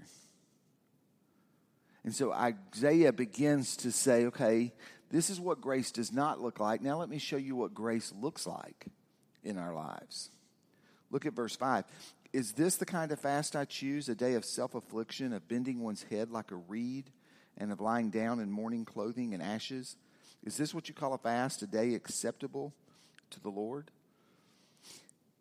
And 2.03 2.15
so 2.15 2.31
Isaiah 2.31 3.12
begins 3.12 3.75
to 3.77 3.91
say, 3.91 4.25
okay, 4.25 4.74
this 5.12 5.29
is 5.29 5.39
what 5.39 5.60
grace 5.60 5.91
does 5.91 6.13
not 6.13 6.39
look 6.39 6.60
like. 6.60 6.81
Now 6.81 6.98
let 6.98 7.10
me 7.10 7.17
show 7.17 7.38
you 7.38 7.55
what 7.55 7.74
grace 7.74 8.13
looks 8.19 8.48
like 8.48 8.88
in 9.43 9.58
our 9.58 9.74
lives. 9.74 10.29
Look 11.12 11.25
at 11.25 11.34
verse 11.34 11.55
5. 11.55 11.84
Is 12.31 12.51
this 12.51 12.75
the 12.75 12.86
kind 12.86 13.12
of 13.12 13.19
fast 13.19 13.55
I 13.55 13.65
choose, 13.65 14.07
a 14.07 14.15
day 14.15 14.36
of 14.36 14.45
self 14.45 14.75
affliction, 14.75 15.33
of 15.33 15.48
bending 15.48 15.81
one's 15.81 16.03
head 16.03 16.29
like 16.29 16.51
a 16.51 16.55
reed, 16.55 17.09
and 17.57 17.71
of 17.71 17.81
lying 17.81 18.09
down 18.09 18.39
in 18.39 18.51
mourning 18.51 18.86
clothing 18.86 19.33
and 19.33 19.41
ashes? 19.41 19.95
Is 20.43 20.55
this 20.55 20.74
what 20.74 20.88
you 20.88 20.93
call 20.93 21.13
a 21.13 21.17
fast, 21.17 21.62
a 21.63 21.67
day 21.67 21.95
acceptable 21.95 22.74
to 23.31 23.39
the 23.39 23.50
Lord? 23.50 23.91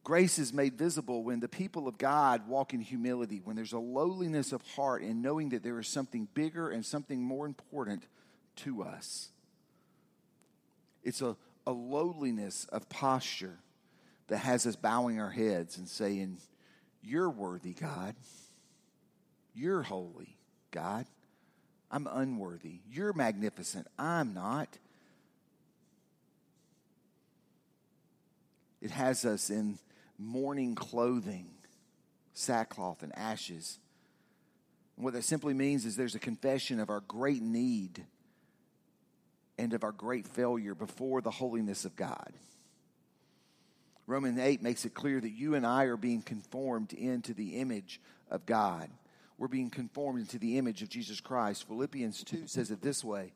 Grace 0.03 0.39
is 0.39 0.55
made 0.55 0.79
visible 0.79 1.23
when 1.23 1.41
the 1.41 1.49
people 1.49 1.87
of 1.87 1.99
God 1.99 2.49
walk 2.49 2.73
in 2.73 2.81
humility, 2.81 3.43
when 3.45 3.57
there's 3.57 3.75
a 3.75 3.79
lowliness 3.79 4.53
of 4.53 4.63
heart 4.63 5.03
and 5.03 5.21
knowing 5.21 5.51
that 5.51 5.63
there 5.63 5.79
is 5.79 5.87
something 5.87 6.27
bigger 6.33 6.71
and 6.71 6.85
something 6.85 7.21
more 7.21 7.45
important 7.45 8.05
to 8.57 8.83
us. 8.83 9.29
It's 11.05 11.21
a, 11.21 11.37
a 11.67 11.73
lowliness 11.73 12.65
of 12.73 12.89
posture 12.89 13.59
that 14.29 14.39
has 14.39 14.67
us 14.67 14.77
bowing 14.77 15.21
our 15.21 15.31
heads 15.31 15.77
and 15.77 15.87
saying, 15.87 16.39
You're 17.03 17.31
worthy, 17.31 17.75
God. 17.75 18.15
You're 19.55 19.83
holy, 19.83 20.37
God. 20.71 21.07
I'm 21.91 22.07
unworthy. 22.11 22.81
You're 22.91 23.13
magnificent. 23.13 23.87
I'm 23.99 24.35
not. 24.35 24.69
It 28.81 28.91
has 28.91 29.25
us 29.25 29.51
in 29.51 29.79
mourning 30.19 30.75
clothing, 30.75 31.49
sackcloth, 32.35 33.03
and 33.03 33.17
ashes. 33.17 33.79
And 34.97 35.05
what 35.05 35.15
that 35.15 35.25
simply 35.25 35.55
means 35.55 35.85
is 35.85 35.97
there's 35.97 36.15
a 36.15 36.21
confession 36.21 36.79
of 36.81 36.91
our 36.91 37.01
great 37.01 37.43
need 37.43 38.05
and 39.59 39.73
of 39.75 39.83
our 39.83 39.93
great 39.93 40.27
failure 40.27 40.75
before 40.75 41.21
the 41.21 41.31
holiness 41.31 41.85
of 41.85 41.97
God. 41.97 42.33
Romans 44.09 44.41
8 44.41 44.63
makes 44.63 44.85
it 44.85 44.95
clear 44.95 45.21
that 45.21 45.31
you 45.31 45.55
and 45.55 45.65
I 45.65 45.85
are 45.85 45.97
being 45.97 46.23
conformed 46.23 46.93
into 46.93 47.35
the 47.35 47.57
image 47.61 48.01
of 48.31 48.47
God. 48.47 48.89
We're 49.37 49.47
being 49.47 49.71
conformed 49.71 50.19
into 50.19 50.39
the 50.39 50.59
image 50.59 50.83
of 50.83 50.89
Jesus 50.89 51.21
Christ. 51.21 51.69
Philippians 51.69 52.25
2 52.25 52.47
says 52.47 52.73
it 52.73 52.83
this 52.83 53.05
way 53.05 53.33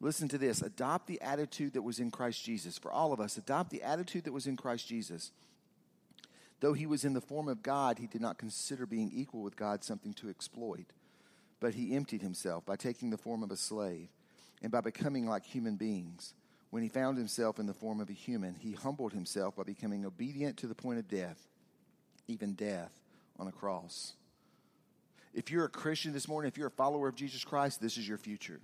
Listen 0.00 0.28
to 0.28 0.38
this 0.38 0.62
adopt 0.62 1.08
the 1.08 1.20
attitude 1.20 1.72
that 1.72 1.82
was 1.82 1.98
in 1.98 2.10
Christ 2.10 2.44
Jesus. 2.44 2.78
For 2.78 2.92
all 2.92 3.12
of 3.12 3.20
us, 3.20 3.36
adopt 3.36 3.70
the 3.70 3.82
attitude 3.82 4.24
that 4.24 4.32
was 4.32 4.46
in 4.46 4.56
Christ 4.56 4.86
Jesus 4.86 5.32
Though 6.62 6.74
he 6.74 6.86
was 6.86 7.04
in 7.04 7.12
the 7.12 7.20
form 7.20 7.48
of 7.48 7.60
God, 7.60 7.98
he 7.98 8.06
did 8.06 8.20
not 8.20 8.38
consider 8.38 8.86
being 8.86 9.10
equal 9.12 9.42
with 9.42 9.56
God 9.56 9.82
something 9.82 10.14
to 10.14 10.30
exploit. 10.30 10.92
But 11.58 11.74
he 11.74 11.96
emptied 11.96 12.22
himself 12.22 12.64
by 12.64 12.76
taking 12.76 13.10
the 13.10 13.18
form 13.18 13.42
of 13.42 13.50
a 13.50 13.56
slave 13.56 14.10
and 14.62 14.70
by 14.70 14.80
becoming 14.80 15.26
like 15.26 15.44
human 15.44 15.74
beings. 15.74 16.34
When 16.72 16.82
he 16.82 16.88
found 16.88 17.18
himself 17.18 17.58
in 17.58 17.66
the 17.66 17.74
form 17.74 18.00
of 18.00 18.08
a 18.08 18.14
human, 18.14 18.54
he 18.54 18.72
humbled 18.72 19.12
himself 19.12 19.56
by 19.56 19.62
becoming 19.62 20.06
obedient 20.06 20.56
to 20.56 20.66
the 20.66 20.74
point 20.74 20.98
of 20.98 21.06
death, 21.06 21.46
even 22.28 22.54
death 22.54 22.98
on 23.38 23.46
a 23.46 23.52
cross. 23.52 24.14
If 25.34 25.50
you're 25.50 25.66
a 25.66 25.68
Christian 25.68 26.14
this 26.14 26.26
morning, 26.26 26.48
if 26.48 26.56
you're 26.56 26.68
a 26.68 26.70
follower 26.70 27.08
of 27.08 27.14
Jesus 27.14 27.44
Christ, 27.44 27.82
this 27.82 27.98
is 27.98 28.08
your 28.08 28.16
future. 28.16 28.58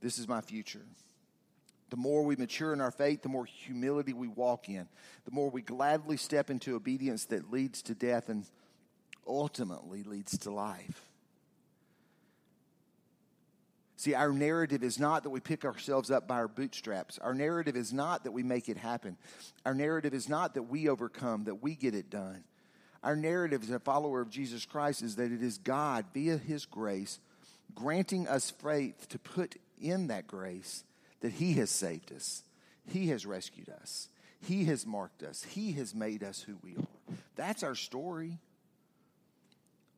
This 0.00 0.18
is 0.18 0.26
my 0.26 0.40
future. 0.40 0.86
The 1.90 1.98
more 1.98 2.22
we 2.22 2.34
mature 2.34 2.72
in 2.72 2.80
our 2.80 2.90
faith, 2.90 3.20
the 3.20 3.28
more 3.28 3.44
humility 3.44 4.14
we 4.14 4.28
walk 4.28 4.70
in, 4.70 4.88
the 5.26 5.30
more 5.30 5.50
we 5.50 5.60
gladly 5.60 6.16
step 6.16 6.48
into 6.48 6.76
obedience 6.76 7.26
that 7.26 7.52
leads 7.52 7.82
to 7.82 7.94
death 7.94 8.30
and 8.30 8.46
ultimately 9.26 10.02
leads 10.02 10.38
to 10.38 10.50
life. 10.50 11.07
See, 13.98 14.14
our 14.14 14.30
narrative 14.32 14.84
is 14.84 15.00
not 15.00 15.24
that 15.24 15.30
we 15.30 15.40
pick 15.40 15.64
ourselves 15.64 16.08
up 16.08 16.28
by 16.28 16.36
our 16.36 16.46
bootstraps. 16.46 17.18
Our 17.18 17.34
narrative 17.34 17.74
is 17.74 17.92
not 17.92 18.22
that 18.22 18.30
we 18.30 18.44
make 18.44 18.68
it 18.68 18.76
happen. 18.76 19.16
Our 19.66 19.74
narrative 19.74 20.14
is 20.14 20.28
not 20.28 20.54
that 20.54 20.62
we 20.62 20.88
overcome, 20.88 21.44
that 21.44 21.64
we 21.64 21.74
get 21.74 21.96
it 21.96 22.08
done. 22.08 22.44
Our 23.02 23.16
narrative 23.16 23.64
as 23.64 23.70
a 23.70 23.80
follower 23.80 24.20
of 24.20 24.30
Jesus 24.30 24.64
Christ 24.64 25.02
is 25.02 25.16
that 25.16 25.32
it 25.32 25.42
is 25.42 25.58
God, 25.58 26.04
via 26.14 26.36
His 26.38 26.64
grace, 26.64 27.18
granting 27.74 28.28
us 28.28 28.50
faith 28.50 29.08
to 29.08 29.18
put 29.18 29.56
in 29.80 30.06
that 30.06 30.28
grace 30.28 30.84
that 31.20 31.32
He 31.32 31.54
has 31.54 31.68
saved 31.68 32.12
us, 32.12 32.44
He 32.86 33.08
has 33.08 33.26
rescued 33.26 33.68
us, 33.68 34.10
He 34.40 34.66
has 34.66 34.86
marked 34.86 35.24
us, 35.24 35.42
He 35.42 35.72
has 35.72 35.92
made 35.92 36.22
us 36.22 36.40
who 36.40 36.56
we 36.62 36.76
are. 36.76 37.14
That's 37.34 37.64
our 37.64 37.74
story. 37.74 38.38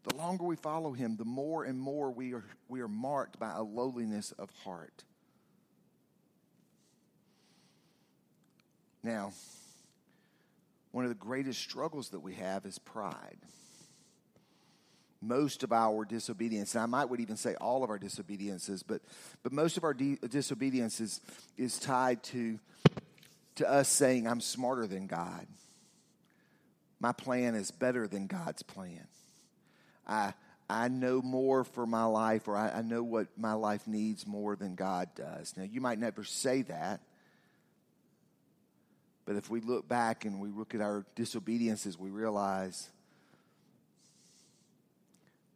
The 0.04 0.16
longer 0.16 0.45
we 0.45 0.57
follow 0.57 0.92
Him, 0.92 1.16
the 1.16 1.25
more 1.25 1.64
and 1.64 1.78
more 1.78 2.11
we 2.11 2.35
are, 2.35 2.45
we 2.69 2.80
are 2.80 2.88
marked 2.88 3.38
by 3.38 3.52
a 3.52 3.62
lowliness 3.62 4.33
of 4.33 4.50
heart. 4.64 5.04
Now, 9.02 9.33
one 10.90 11.04
of 11.04 11.11
the 11.11 11.14
greatest 11.14 11.61
struggles 11.61 12.11
that 12.11 12.21
we 12.21 12.35
have 12.35 12.66
is 12.66 12.78
pride 12.78 13.38
most 15.23 15.62
of 15.62 15.73
our 15.73 16.04
disobedience, 16.04 16.75
and 16.75 16.83
I 16.83 16.87
might 16.87 17.04
would 17.07 17.21
even 17.21 17.37
say 17.37 17.54
all 17.57 17.85
of 17.85 17.90
our 17.90 17.99
disobediences, 17.99 18.83
but, 18.83 19.02
but 19.42 19.52
most 19.52 19.76
of 19.76 19.85
our 19.85 19.92
de- 19.92 20.16
disobedience 20.28 21.00
is, 21.00 21.21
is 21.59 21.78
tied 21.78 22.23
to, 22.25 22.59
to 23.57 23.71
us 23.71 23.88
saying, 23.88 24.26
I'm 24.26 24.40
smarter 24.40 24.87
than 24.87 25.07
God. 25.07 25.47
My 27.00 27.12
plan 27.12 27.54
is 27.54 27.71
better 27.71 28.09
than 28.09 28.26
God's 28.26 28.62
plan. 28.62 29.07
I, 30.07 30.35
I 30.69 30.88
know 30.88 31.21
more 31.23 31.64
for 31.64 31.87
my 31.87 32.04
life, 32.04 32.49
or 32.49 32.57
I, 32.57 32.71
I 32.71 32.83
know 32.83 33.02
what 33.02 33.26
my 33.37 33.54
life 33.54 33.87
needs 33.87 34.26
more 34.26 34.57
than 34.57 34.75
God 34.75 35.09
does. 35.14 35.54
Now, 35.57 35.64
you 35.64 35.80
might 35.80 35.99
never 35.99 36.25
say 36.25 36.62
that, 36.62 37.00
but 39.25 39.37
if 39.37 39.50
we 39.50 39.61
look 39.61 39.88
back 39.88 40.25
and 40.25 40.40
we 40.40 40.49
look 40.49 40.75
at 40.75 40.80
our 40.80 41.04
disobediences, 41.14 41.99
we 41.99 42.11
realize 42.11 42.88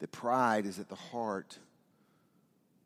that 0.01 0.13
pride 0.13 0.67
is 0.67 0.79
at 0.79 0.89
the 0.89 0.95
heart 0.95 1.59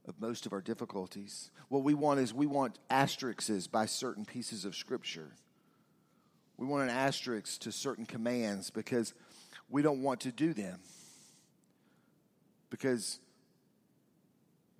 of 0.06 0.20
most 0.20 0.46
of 0.46 0.52
our 0.52 0.60
difficulties. 0.60 1.50
What 1.68 1.82
we 1.82 1.94
want 1.94 2.20
is 2.20 2.32
we 2.32 2.46
want 2.46 2.78
asterisks 2.88 3.66
by 3.66 3.86
certain 3.86 4.24
pieces 4.24 4.64
of 4.64 4.74
Scripture. 4.74 5.32
We 6.56 6.66
want 6.66 6.84
an 6.84 6.96
asterisk 6.96 7.60
to 7.60 7.72
certain 7.72 8.06
commands 8.06 8.70
because 8.70 9.14
we 9.68 9.82
don't 9.82 10.02
want 10.02 10.20
to 10.20 10.32
do 10.32 10.54
them. 10.54 10.80
Because 12.70 13.18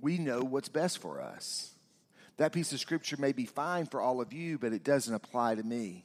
we 0.00 0.18
know 0.18 0.40
what's 0.40 0.68
best 0.68 0.98
for 0.98 1.20
us. 1.20 1.72
That 2.36 2.52
piece 2.52 2.72
of 2.72 2.80
Scripture 2.80 3.16
may 3.18 3.32
be 3.32 3.46
fine 3.46 3.86
for 3.86 4.00
all 4.00 4.20
of 4.20 4.32
you, 4.32 4.58
but 4.58 4.72
it 4.72 4.84
doesn't 4.84 5.14
apply 5.14 5.56
to 5.56 5.62
me. 5.62 6.04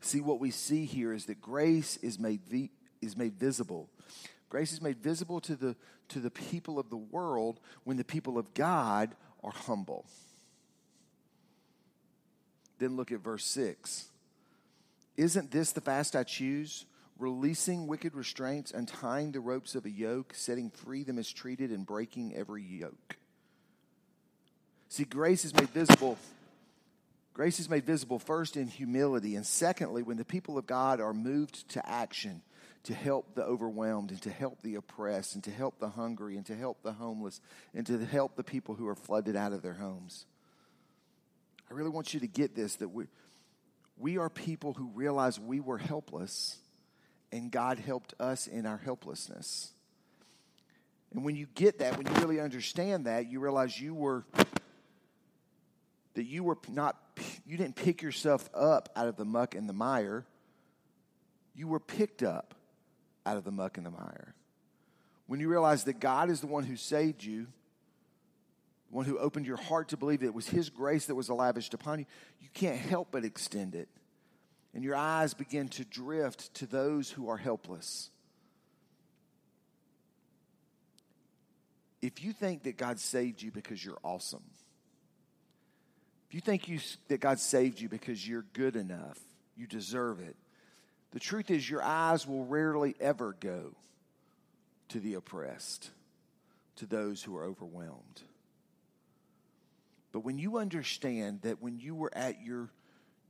See, 0.00 0.20
what 0.20 0.40
we 0.40 0.50
see 0.50 0.84
here 0.84 1.12
is 1.12 1.26
that 1.26 1.40
grace 1.40 1.98
is 1.98 2.18
made, 2.18 2.40
vi- 2.48 2.70
is 3.02 3.16
made 3.16 3.34
visible 3.34 3.90
Grace 4.48 4.72
is 4.72 4.80
made 4.80 4.98
visible 4.98 5.40
to 5.40 5.56
the, 5.56 5.76
to 6.08 6.20
the 6.20 6.30
people 6.30 6.78
of 6.78 6.88
the 6.90 6.96
world 6.96 7.60
when 7.84 7.96
the 7.96 8.04
people 8.04 8.38
of 8.38 8.54
God 8.54 9.14
are 9.42 9.50
humble. 9.50 10.06
Then 12.78 12.96
look 12.96 13.10
at 13.10 13.20
verse 13.20 13.44
6. 13.46 14.06
Isn't 15.16 15.50
this 15.50 15.72
the 15.72 15.80
fast 15.80 16.14
I 16.14 16.22
choose? 16.22 16.84
Releasing 17.18 17.86
wicked 17.86 18.14
restraints, 18.14 18.72
untying 18.72 19.32
the 19.32 19.40
ropes 19.40 19.74
of 19.74 19.86
a 19.86 19.90
yoke, 19.90 20.34
setting 20.34 20.70
free 20.70 21.02
the 21.02 21.14
mistreated, 21.14 21.70
and 21.70 21.86
breaking 21.86 22.34
every 22.34 22.62
yoke. 22.62 23.16
See, 24.88 25.04
grace 25.04 25.44
is 25.44 25.54
made 25.54 25.70
visible. 25.70 26.18
Grace 27.32 27.58
is 27.58 27.70
made 27.70 27.84
visible 27.84 28.18
first 28.18 28.56
in 28.56 28.66
humility, 28.66 29.34
and 29.34 29.46
secondly, 29.46 30.02
when 30.02 30.16
the 30.16 30.24
people 30.24 30.58
of 30.58 30.66
God 30.66 31.00
are 31.00 31.14
moved 31.14 31.68
to 31.70 31.86
action 31.88 32.42
to 32.84 32.94
help 32.94 33.34
the 33.34 33.42
overwhelmed 33.42 34.10
and 34.10 34.22
to 34.22 34.30
help 34.30 34.62
the 34.62 34.76
oppressed 34.76 35.34
and 35.34 35.42
to 35.44 35.50
help 35.50 35.78
the 35.80 35.88
hungry 35.88 36.36
and 36.36 36.46
to 36.46 36.54
help 36.54 36.82
the 36.82 36.92
homeless 36.92 37.40
and 37.74 37.86
to 37.86 38.04
help 38.04 38.36
the 38.36 38.44
people 38.44 38.74
who 38.74 38.86
are 38.86 38.94
flooded 38.94 39.34
out 39.34 39.52
of 39.52 39.60
their 39.60 39.74
homes. 39.74 40.24
I 41.68 41.74
really 41.74 41.90
want 41.90 42.14
you 42.14 42.20
to 42.20 42.28
get 42.28 42.54
this 42.54 42.76
that 42.76 42.88
we, 42.88 43.06
we 43.98 44.18
are 44.18 44.30
people 44.30 44.72
who 44.72 44.90
realize 44.94 45.40
we 45.40 45.58
were 45.58 45.78
helpless 45.78 46.58
and 47.32 47.50
God 47.50 47.78
helped 47.78 48.14
us 48.20 48.46
in 48.46 48.66
our 48.66 48.78
helplessness. 48.78 49.72
And 51.12 51.24
when 51.24 51.36
you 51.36 51.46
get 51.54 51.78
that, 51.78 51.96
when 51.96 52.06
you 52.06 52.12
really 52.20 52.40
understand 52.40 53.06
that, 53.06 53.30
you 53.30 53.40
realize 53.40 53.80
you 53.80 53.94
were 53.94 54.24
that 56.14 56.24
you 56.24 56.42
were 56.44 56.58
not 56.68 56.96
you 57.46 57.56
didn't 57.56 57.76
pick 57.76 58.02
yourself 58.02 58.48
up 58.54 58.88
out 58.96 59.08
of 59.08 59.16
the 59.16 59.24
muck 59.24 59.54
and 59.54 59.68
the 59.68 59.72
mire. 59.72 60.26
You 61.54 61.68
were 61.68 61.80
picked 61.80 62.22
up 62.22 62.54
out 63.24 63.36
of 63.36 63.44
the 63.44 63.50
muck 63.50 63.76
and 63.76 63.86
the 63.86 63.90
mire. 63.90 64.34
When 65.26 65.40
you 65.40 65.48
realize 65.48 65.84
that 65.84 66.00
God 66.00 66.30
is 66.30 66.40
the 66.40 66.46
one 66.46 66.64
who 66.64 66.76
saved 66.76 67.24
you, 67.24 67.46
the 68.90 68.96
one 68.96 69.04
who 69.04 69.18
opened 69.18 69.46
your 69.46 69.56
heart 69.56 69.88
to 69.88 69.96
believe 69.96 70.20
that 70.20 70.26
it 70.26 70.34
was 70.34 70.48
His 70.48 70.70
grace 70.70 71.06
that 71.06 71.14
was 71.14 71.28
lavished 71.28 71.74
upon 71.74 72.00
you, 72.00 72.06
you 72.40 72.48
can't 72.54 72.78
help 72.78 73.08
but 73.10 73.24
extend 73.24 73.74
it. 73.74 73.88
And 74.76 74.84
your 74.84 74.94
eyes 74.94 75.32
begin 75.32 75.68
to 75.68 75.86
drift 75.86 76.52
to 76.56 76.66
those 76.66 77.10
who 77.10 77.30
are 77.30 77.38
helpless. 77.38 78.10
If 82.02 82.22
you 82.22 82.34
think 82.34 82.64
that 82.64 82.76
God 82.76 83.00
saved 83.00 83.40
you 83.40 83.50
because 83.50 83.82
you're 83.82 83.96
awesome, 84.04 84.44
if 86.28 86.34
you 86.34 86.42
think 86.42 86.68
you, 86.68 86.78
that 87.08 87.20
God 87.20 87.40
saved 87.40 87.80
you 87.80 87.88
because 87.88 88.28
you're 88.28 88.44
good 88.52 88.76
enough, 88.76 89.18
you 89.56 89.66
deserve 89.66 90.20
it, 90.20 90.36
the 91.12 91.20
truth 91.20 91.50
is 91.50 91.70
your 91.70 91.82
eyes 91.82 92.26
will 92.26 92.44
rarely 92.44 92.94
ever 93.00 93.34
go 93.40 93.74
to 94.90 95.00
the 95.00 95.14
oppressed, 95.14 95.90
to 96.76 96.84
those 96.84 97.22
who 97.22 97.34
are 97.34 97.44
overwhelmed. 97.44 98.20
But 100.12 100.20
when 100.20 100.36
you 100.36 100.58
understand 100.58 101.40
that 101.44 101.62
when 101.62 101.78
you 101.78 101.94
were 101.94 102.14
at 102.14 102.42
your 102.42 102.68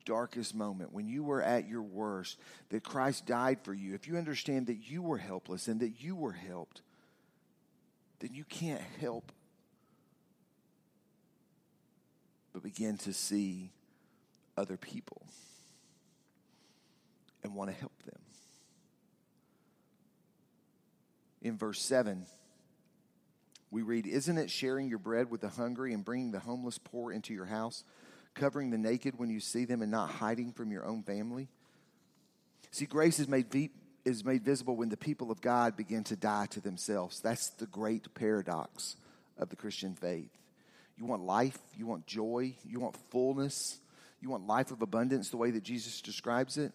darkest 0.07 0.55
moment, 0.55 0.95
when 0.95 1.07
you 1.07 1.23
were 1.23 1.43
at 1.43 1.69
your 1.69 1.83
worst, 1.83 2.39
that 2.71 2.83
Christ 2.83 3.27
died 3.27 3.59
for 3.63 3.75
you, 3.75 3.95
if 3.95 4.09
you 4.09 4.17
understand 4.17 4.69
that 4.69 4.89
you 4.89 5.03
were 5.03 5.19
helpless 5.19 5.69
and 5.69 5.81
that 5.81 6.01
you 6.01 6.17
were 6.17 6.33
helped, 6.33 6.81
then 8.21 8.31
you 8.33 8.45
can't 8.45 8.81
help 8.99 9.31
but 12.55 12.63
begin 12.63 12.97
to 12.97 13.13
see 13.13 13.71
other 14.57 14.79
people 14.79 15.27
and 17.45 17.55
want 17.55 17.71
to 17.71 17.77
help 17.77 17.93
them. 18.05 18.19
In 21.43 21.59
verse 21.59 21.83
7, 21.83 22.25
we 23.71 23.83
read, 23.83 24.07
Isn't 24.07 24.39
it 24.39 24.51
sharing 24.51 24.89
your 24.89 24.99
bread 24.99 25.31
with 25.31 25.43
the 25.43 25.51
hungry 25.51 25.93
and 25.93 26.05
bringing 26.05 26.31
the 26.31 26.41
homeless 26.41 26.79
poor 26.79 27.13
into 27.13 27.35
your 27.35 27.45
house, 27.45 27.85
covering 28.37 28.71
the 28.71 28.79
naked 28.79 29.19
when 29.19 29.31
you 29.31 29.41
see 29.41 29.65
them 29.65 29.83
and 29.83 29.91
not 29.91 30.11
hiding 30.11 30.53
from 30.53 30.71
your 30.71 30.85
own 30.87 31.03
family? 31.03 31.49
See, 32.71 32.87
grace 32.87 33.19
is 33.19 33.27
made, 33.27 33.71
is 34.05 34.25
made 34.25 34.45
visible 34.45 34.77
when 34.77 34.91
the 34.91 34.97
people 34.97 35.31
of 35.31 35.41
God 35.41 35.77
begin 35.77 36.05
to 36.05 36.17
die 36.17 36.47
to 36.51 36.61
themselves. 36.61 37.21
That's 37.21 37.49
the 37.51 37.67
great 37.67 38.15
paradox 38.15 38.97
of 39.39 39.49
the 39.49 39.57
Christian 39.57 39.95
faith. 39.95 40.31
You 40.99 41.05
want 41.07 41.23
life, 41.23 41.59
you 41.77 41.87
want 41.87 42.07
joy, 42.07 42.55
you 42.65 42.81
want 42.81 42.97
fullness, 43.11 43.79
you 44.21 44.31
want 44.31 44.47
life 44.47 44.71
of 44.71 44.83
abundance 44.83 45.31
the 45.31 45.37
way 45.37 45.51
that 45.51 45.63
Jesus 45.63 46.01
describes 46.01 46.57
it. 46.57 46.73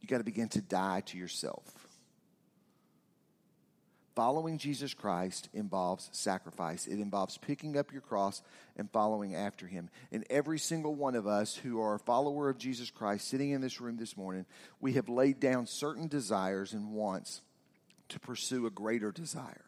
You 0.00 0.08
got 0.08 0.18
to 0.18 0.24
begin 0.24 0.48
to 0.50 0.60
die 0.60 1.02
to 1.06 1.18
yourself. 1.18 1.62
Following 4.16 4.56
Jesus 4.56 4.94
Christ 4.94 5.50
involves 5.52 6.08
sacrifice. 6.10 6.86
It 6.86 7.00
involves 7.00 7.36
picking 7.36 7.76
up 7.76 7.92
your 7.92 8.00
cross 8.00 8.40
and 8.78 8.90
following 8.90 9.34
after 9.34 9.66
him. 9.66 9.90
And 10.10 10.24
every 10.30 10.58
single 10.58 10.94
one 10.94 11.14
of 11.14 11.26
us 11.26 11.54
who 11.54 11.82
are 11.82 11.96
a 11.96 11.98
follower 11.98 12.48
of 12.48 12.56
Jesus 12.56 12.90
Christ 12.90 13.28
sitting 13.28 13.50
in 13.50 13.60
this 13.60 13.78
room 13.78 13.98
this 13.98 14.16
morning, 14.16 14.46
we 14.80 14.94
have 14.94 15.10
laid 15.10 15.38
down 15.38 15.66
certain 15.66 16.08
desires 16.08 16.72
and 16.72 16.94
wants 16.94 17.42
to 18.08 18.18
pursue 18.18 18.64
a 18.64 18.70
greater 18.70 19.12
desire. 19.12 19.66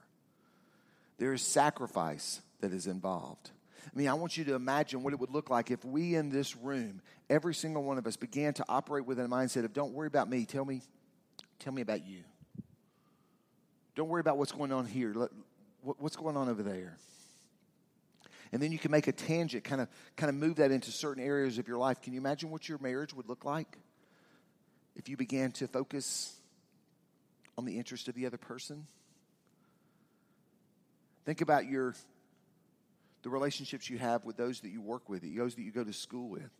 There 1.18 1.34
is 1.34 1.42
sacrifice 1.42 2.40
that 2.62 2.72
is 2.72 2.86
involved. 2.86 3.50
I 3.84 3.90
mean, 3.98 4.08
I 4.08 4.14
want 4.14 4.38
you 4.38 4.44
to 4.44 4.54
imagine 4.54 5.02
what 5.02 5.12
it 5.12 5.20
would 5.20 5.30
look 5.30 5.50
like 5.50 5.70
if 5.70 5.84
we 5.84 6.14
in 6.14 6.30
this 6.30 6.56
room, 6.56 7.02
every 7.28 7.54
single 7.54 7.82
one 7.82 7.98
of 7.98 8.06
us, 8.06 8.16
began 8.16 8.54
to 8.54 8.64
operate 8.66 9.04
with 9.04 9.18
a 9.18 9.24
mindset 9.24 9.66
of 9.66 9.74
don't 9.74 9.92
worry 9.92 10.06
about 10.06 10.30
me, 10.30 10.46
tell 10.46 10.64
me, 10.64 10.80
tell 11.58 11.74
me 11.74 11.82
about 11.82 12.06
you. 12.06 12.22
Don't 13.98 14.08
worry 14.08 14.20
about 14.20 14.38
what's 14.38 14.52
going 14.52 14.70
on 14.70 14.86
here. 14.86 15.12
What's 15.82 16.14
going 16.14 16.36
on 16.36 16.48
over 16.48 16.62
there? 16.62 16.96
And 18.52 18.62
then 18.62 18.70
you 18.70 18.78
can 18.78 18.92
make 18.92 19.08
a 19.08 19.12
tangent, 19.12 19.64
kind 19.64 19.80
of, 19.80 19.88
kind 20.14 20.30
of 20.30 20.36
move 20.36 20.54
that 20.56 20.70
into 20.70 20.92
certain 20.92 21.20
areas 21.20 21.58
of 21.58 21.66
your 21.66 21.78
life. 21.78 22.00
Can 22.00 22.12
you 22.12 22.20
imagine 22.20 22.48
what 22.52 22.68
your 22.68 22.78
marriage 22.78 23.12
would 23.12 23.28
look 23.28 23.44
like 23.44 23.76
if 24.94 25.08
you 25.08 25.16
began 25.16 25.50
to 25.50 25.66
focus 25.66 26.32
on 27.58 27.64
the 27.64 27.76
interest 27.76 28.06
of 28.06 28.14
the 28.14 28.24
other 28.24 28.36
person? 28.36 28.86
Think 31.24 31.40
about 31.40 31.66
your 31.66 31.96
the 33.24 33.30
relationships 33.30 33.90
you 33.90 33.98
have 33.98 34.24
with 34.24 34.36
those 34.36 34.60
that 34.60 34.68
you 34.68 34.80
work 34.80 35.08
with, 35.08 35.22
those 35.36 35.56
that 35.56 35.62
you 35.62 35.72
go 35.72 35.82
to 35.82 35.92
school 35.92 36.28
with. 36.28 36.50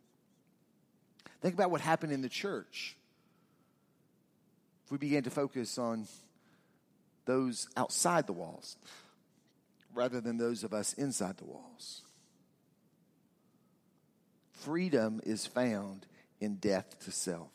Think 1.39 1.53
about 1.53 1.71
what 1.71 1.79
happened 1.79 2.11
in 2.11 2.21
the 2.21 2.27
church. 2.27 2.97
If 4.83 4.91
we 4.91 4.97
began 4.97 5.23
to 5.23 5.29
focus 5.29 5.77
on 5.77 6.05
those 7.29 7.69
outside 7.77 8.25
the 8.25 8.33
walls 8.33 8.75
rather 9.93 10.19
than 10.19 10.37
those 10.37 10.63
of 10.63 10.73
us 10.73 10.93
inside 10.93 11.37
the 11.37 11.45
walls. 11.45 12.01
Freedom 14.51 15.21
is 15.23 15.45
found 15.45 16.07
in 16.41 16.55
death 16.55 16.97
to 17.05 17.11
self. 17.11 17.51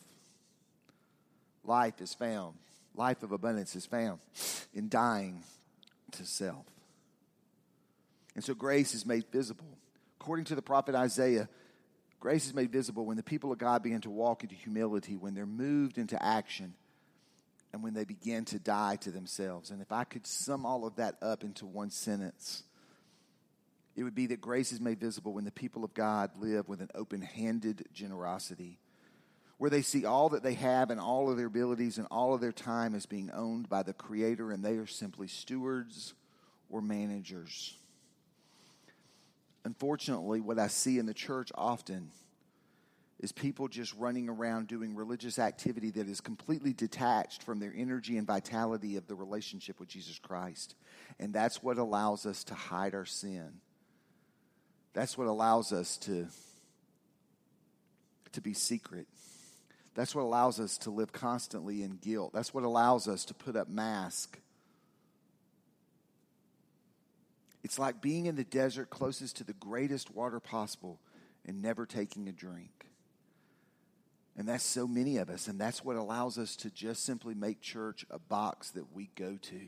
Life 1.65 2.01
is 2.01 2.15
found, 2.15 2.55
life 2.95 3.23
of 3.25 3.33
abundance 3.33 3.75
is 3.75 3.85
found 3.85 4.21
in 4.73 4.89
dying 4.89 5.43
to 6.13 6.25
self. 6.25 6.67
And 8.37 8.45
so 8.45 8.55
grace 8.55 8.95
is 8.95 9.05
made 9.05 9.25
visible. 9.33 9.79
According 10.21 10.45
to 10.47 10.55
the 10.55 10.63
prophet 10.63 10.95
Isaiah, 10.95 11.49
grace 12.21 12.47
is 12.47 12.55
made 12.55 12.71
visible 12.71 13.07
when 13.07 13.17
the 13.17 13.23
people 13.25 13.51
of 13.51 13.59
God 13.59 13.83
begin 13.83 14.03
to 14.03 14.11
walk 14.11 14.45
into 14.45 14.55
humility, 14.55 15.17
when 15.17 15.35
they're 15.35 15.47
moved 15.47 15.99
into 15.99 16.23
action 16.25 16.75
and 17.75 17.83
when 17.83 17.93
they 17.93 18.05
begin 18.05 18.45
to 18.45 18.61
die 18.61 18.95
to 18.95 19.11
themselves. 19.11 19.73
And 19.73 19.83
if 19.83 19.91
I 19.91 20.05
could 20.05 20.29
sum 20.29 20.65
all 20.65 20.87
of 20.87 20.95
that 20.95 21.17
up 21.21 21.43
into 21.43 21.67
one 21.67 21.91
sentence, 21.91 22.63
it 23.97 24.05
would 24.05 24.15
be 24.15 24.29
that 24.29 24.41
grace 24.41 24.71
is 24.71 24.81
made 24.81 25.01
visible 25.01 25.33
when 25.33 25.45
the 25.45 25.51
people 25.51 25.83
of 25.83 25.93
God 25.93 26.31
live 26.39 26.69
with 26.69 26.81
an 26.81 26.91
open 26.95 27.21
handed 27.21 27.89
generosity, 27.93 28.79
where 29.59 29.71
they 29.71 29.83
see 29.83 30.05
all 30.05 30.29
that 30.29 30.45
they 30.45 30.55
have 30.55 30.91
and 30.91 31.01
all 31.01 31.29
of 31.29 31.37
their 31.37 31.49
abilities 31.49 31.99
and 31.99 32.07
all 32.13 32.33
of 32.33 32.41
their 32.41 32.53
time 32.53 32.95
as 32.95 33.07
being 33.07 33.29
owned 33.35 33.69
by 33.69 33.83
the 33.83 33.93
Creator, 33.93 34.53
and 34.53 34.65
they 34.65 34.77
are 34.77 34.87
simply 34.87 35.27
stewards 35.27 36.15
or 36.71 36.81
managers. 36.81 37.77
Unfortunately, 39.65 40.41
what 40.41 40.61
I 40.61 40.69
see 40.69 41.01
in 41.01 41.07
the 41.07 41.15
church 41.15 41.51
often 41.57 42.13
is 43.25 43.33
people 43.33 43.69
just 43.69 43.95
running 43.95 44.29
around 44.29 44.69
doing 44.69 44.95
religious 44.95 45.39
activity 45.39 45.91
that 45.91 46.07
is 46.07 46.21
completely 46.21 46.75
detached 46.75 47.43
from 47.43 47.59
their 47.59 47.73
energy 47.75 48.19
and 48.19 48.27
vitality 48.27 48.99
of 48.99 49.07
the 49.07 49.15
relationship 49.15 49.81
with 49.81 49.89
Jesus 49.89 50.19
Christ. 50.19 50.75
And 51.19 51.33
that's 51.33 51.63
what 51.63 51.79
allows 51.79 52.27
us 52.27 52.45
to 52.45 52.55
hide 52.55 52.95
our 52.95 53.07
sin. 53.07 53.49
That's 54.93 55.17
what 55.17 55.27
allows 55.27 55.73
us 55.73 55.97
to, 55.99 56.27
to 58.33 58.41
be 58.43 58.53
secret. 58.53 59.07
That's 59.95 60.15
what 60.15 60.21
allows 60.21 60.61
us 60.61 60.77
to 60.79 60.91
live 60.91 61.11
constantly 61.11 61.83
in 61.83 61.93
guilt. 61.93 62.33
That's 62.35 62.53
what 62.53 62.63
allows 62.63 63.09
us 63.09 63.25
to 63.25 63.35
put 63.35 63.57
up 63.57 63.71
masks. 63.71 64.39
It's 67.63 67.79
like 67.79 68.03
being 68.03 68.27
in 68.27 68.37
the 68.37 68.45
desert 68.45 68.91
closest 68.91 69.37
to 69.37 69.45
the 69.45 69.55
greatest 69.55 70.15
water 70.15 70.41
possible 70.41 71.01
and 71.47 71.63
never 71.63 71.87
taking 71.87 72.29
a 72.29 72.33
drink. 72.33 72.84
And 74.37 74.49
that's 74.49 74.65
so 74.65 74.87
many 74.87 75.19
of 75.19 75.31
us. 75.31 75.47
And 75.47 75.61
that's 75.61 75.85
what 75.85 75.97
allows 75.97 76.39
us 76.39 76.57
to 76.57 76.71
just 76.71 77.05
simply 77.05 77.35
make 77.35 77.61
church 77.61 78.05
a 78.11 78.19
box 78.19 78.71
that 78.71 78.93
we 78.93 79.11
go 79.15 79.39
to 79.41 79.61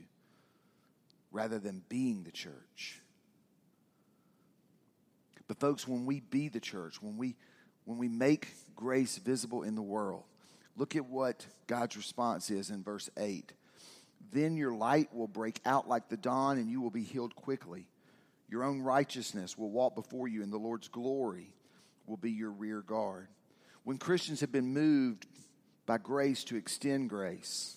rather 1.31 1.59
than 1.59 1.83
being 1.89 2.25
the 2.25 2.33
church. 2.33 3.01
But, 5.49 5.61
folks, 5.61 5.87
when 5.87 6.07
we 6.07 6.21
be 6.21 6.49
the 6.49 6.61
church, 6.61 7.01
when 7.01 7.17
we, 7.17 7.37
when 7.85 7.99
we 7.99 8.09
make 8.09 8.49
grace 8.75 9.19
visible 9.19 9.63
in 9.63 9.77
the 9.77 9.83
world, 9.83 10.25
look 10.77 10.97
at 10.97 11.07
what 11.07 11.47
God's 11.69 11.97
response 11.97 12.51
is 12.51 12.71
in 12.71 12.83
verse 12.83 13.09
8. 13.17 13.53
Then 14.33 14.57
your 14.57 14.75
light 14.75 15.15
will 15.15 15.29
break 15.29 15.61
out 15.65 15.89
like 15.89 16.09
the 16.09 16.17
dawn, 16.17 16.59
and 16.59 16.69
you 16.69 16.81
will 16.81 16.91
be 16.91 17.05
healed 17.05 17.37
quickly. 17.37 17.87
Your 18.49 18.65
own 18.65 18.81
righteousness 18.81 19.57
will 19.57 19.71
walk 19.71 19.95
before 19.95 20.27
you, 20.27 20.43
and 20.43 20.53
the 20.53 20.59
Lord's 20.59 20.89
glory 20.89 21.53
will 22.07 22.17
be 22.17 22.33
your 22.33 22.51
rear 22.51 22.81
guard 22.81 23.29
when 23.87 23.99
Christians 23.99 24.40
have 24.40 24.51
been 24.51 24.75
moved 24.75 25.27
by 25.87 25.96
grace 25.96 26.42
to 26.42 26.57
extend 26.57 27.09
grace, 27.09 27.77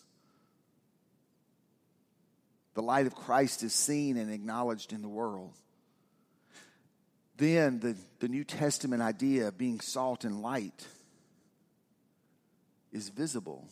the 2.74 2.82
light 2.82 3.06
of 3.06 3.14
Christ 3.14 3.62
is 3.62 3.76
seen 3.76 4.18
and 4.18 4.34
acknowledged 4.34 4.92
in 4.92 5.04
the 5.04 5.08
world. 5.08 5.54
Then 7.38 7.80
the, 7.80 7.96
the 8.22 8.28
New 8.28 8.44
Testament 8.44 9.04
idea 9.04 9.50
of 9.50 9.58
being 9.60 9.80
salt 9.82 10.24
and 10.24 10.42
light 10.42 10.88
is 12.92 13.10
visible. 13.10 13.70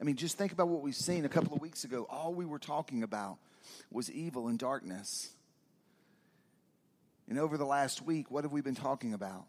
I 0.00 0.04
mean, 0.04 0.16
just 0.16 0.38
think 0.38 0.52
about 0.52 0.68
what 0.68 0.80
we've 0.80 0.96
seen 0.96 1.26
a 1.26 1.28
couple 1.28 1.54
of 1.54 1.60
weeks 1.60 1.84
ago. 1.84 2.06
All 2.08 2.32
we 2.32 2.46
were 2.46 2.58
talking 2.58 3.02
about 3.02 3.36
was 3.92 4.10
evil 4.10 4.48
and 4.48 4.58
darkness. 4.58 5.28
And 7.28 7.38
over 7.38 7.58
the 7.58 7.66
last 7.66 8.00
week, 8.00 8.30
what 8.30 8.44
have 8.44 8.52
we 8.52 8.62
been 8.62 8.74
talking 8.74 9.12
about? 9.12 9.44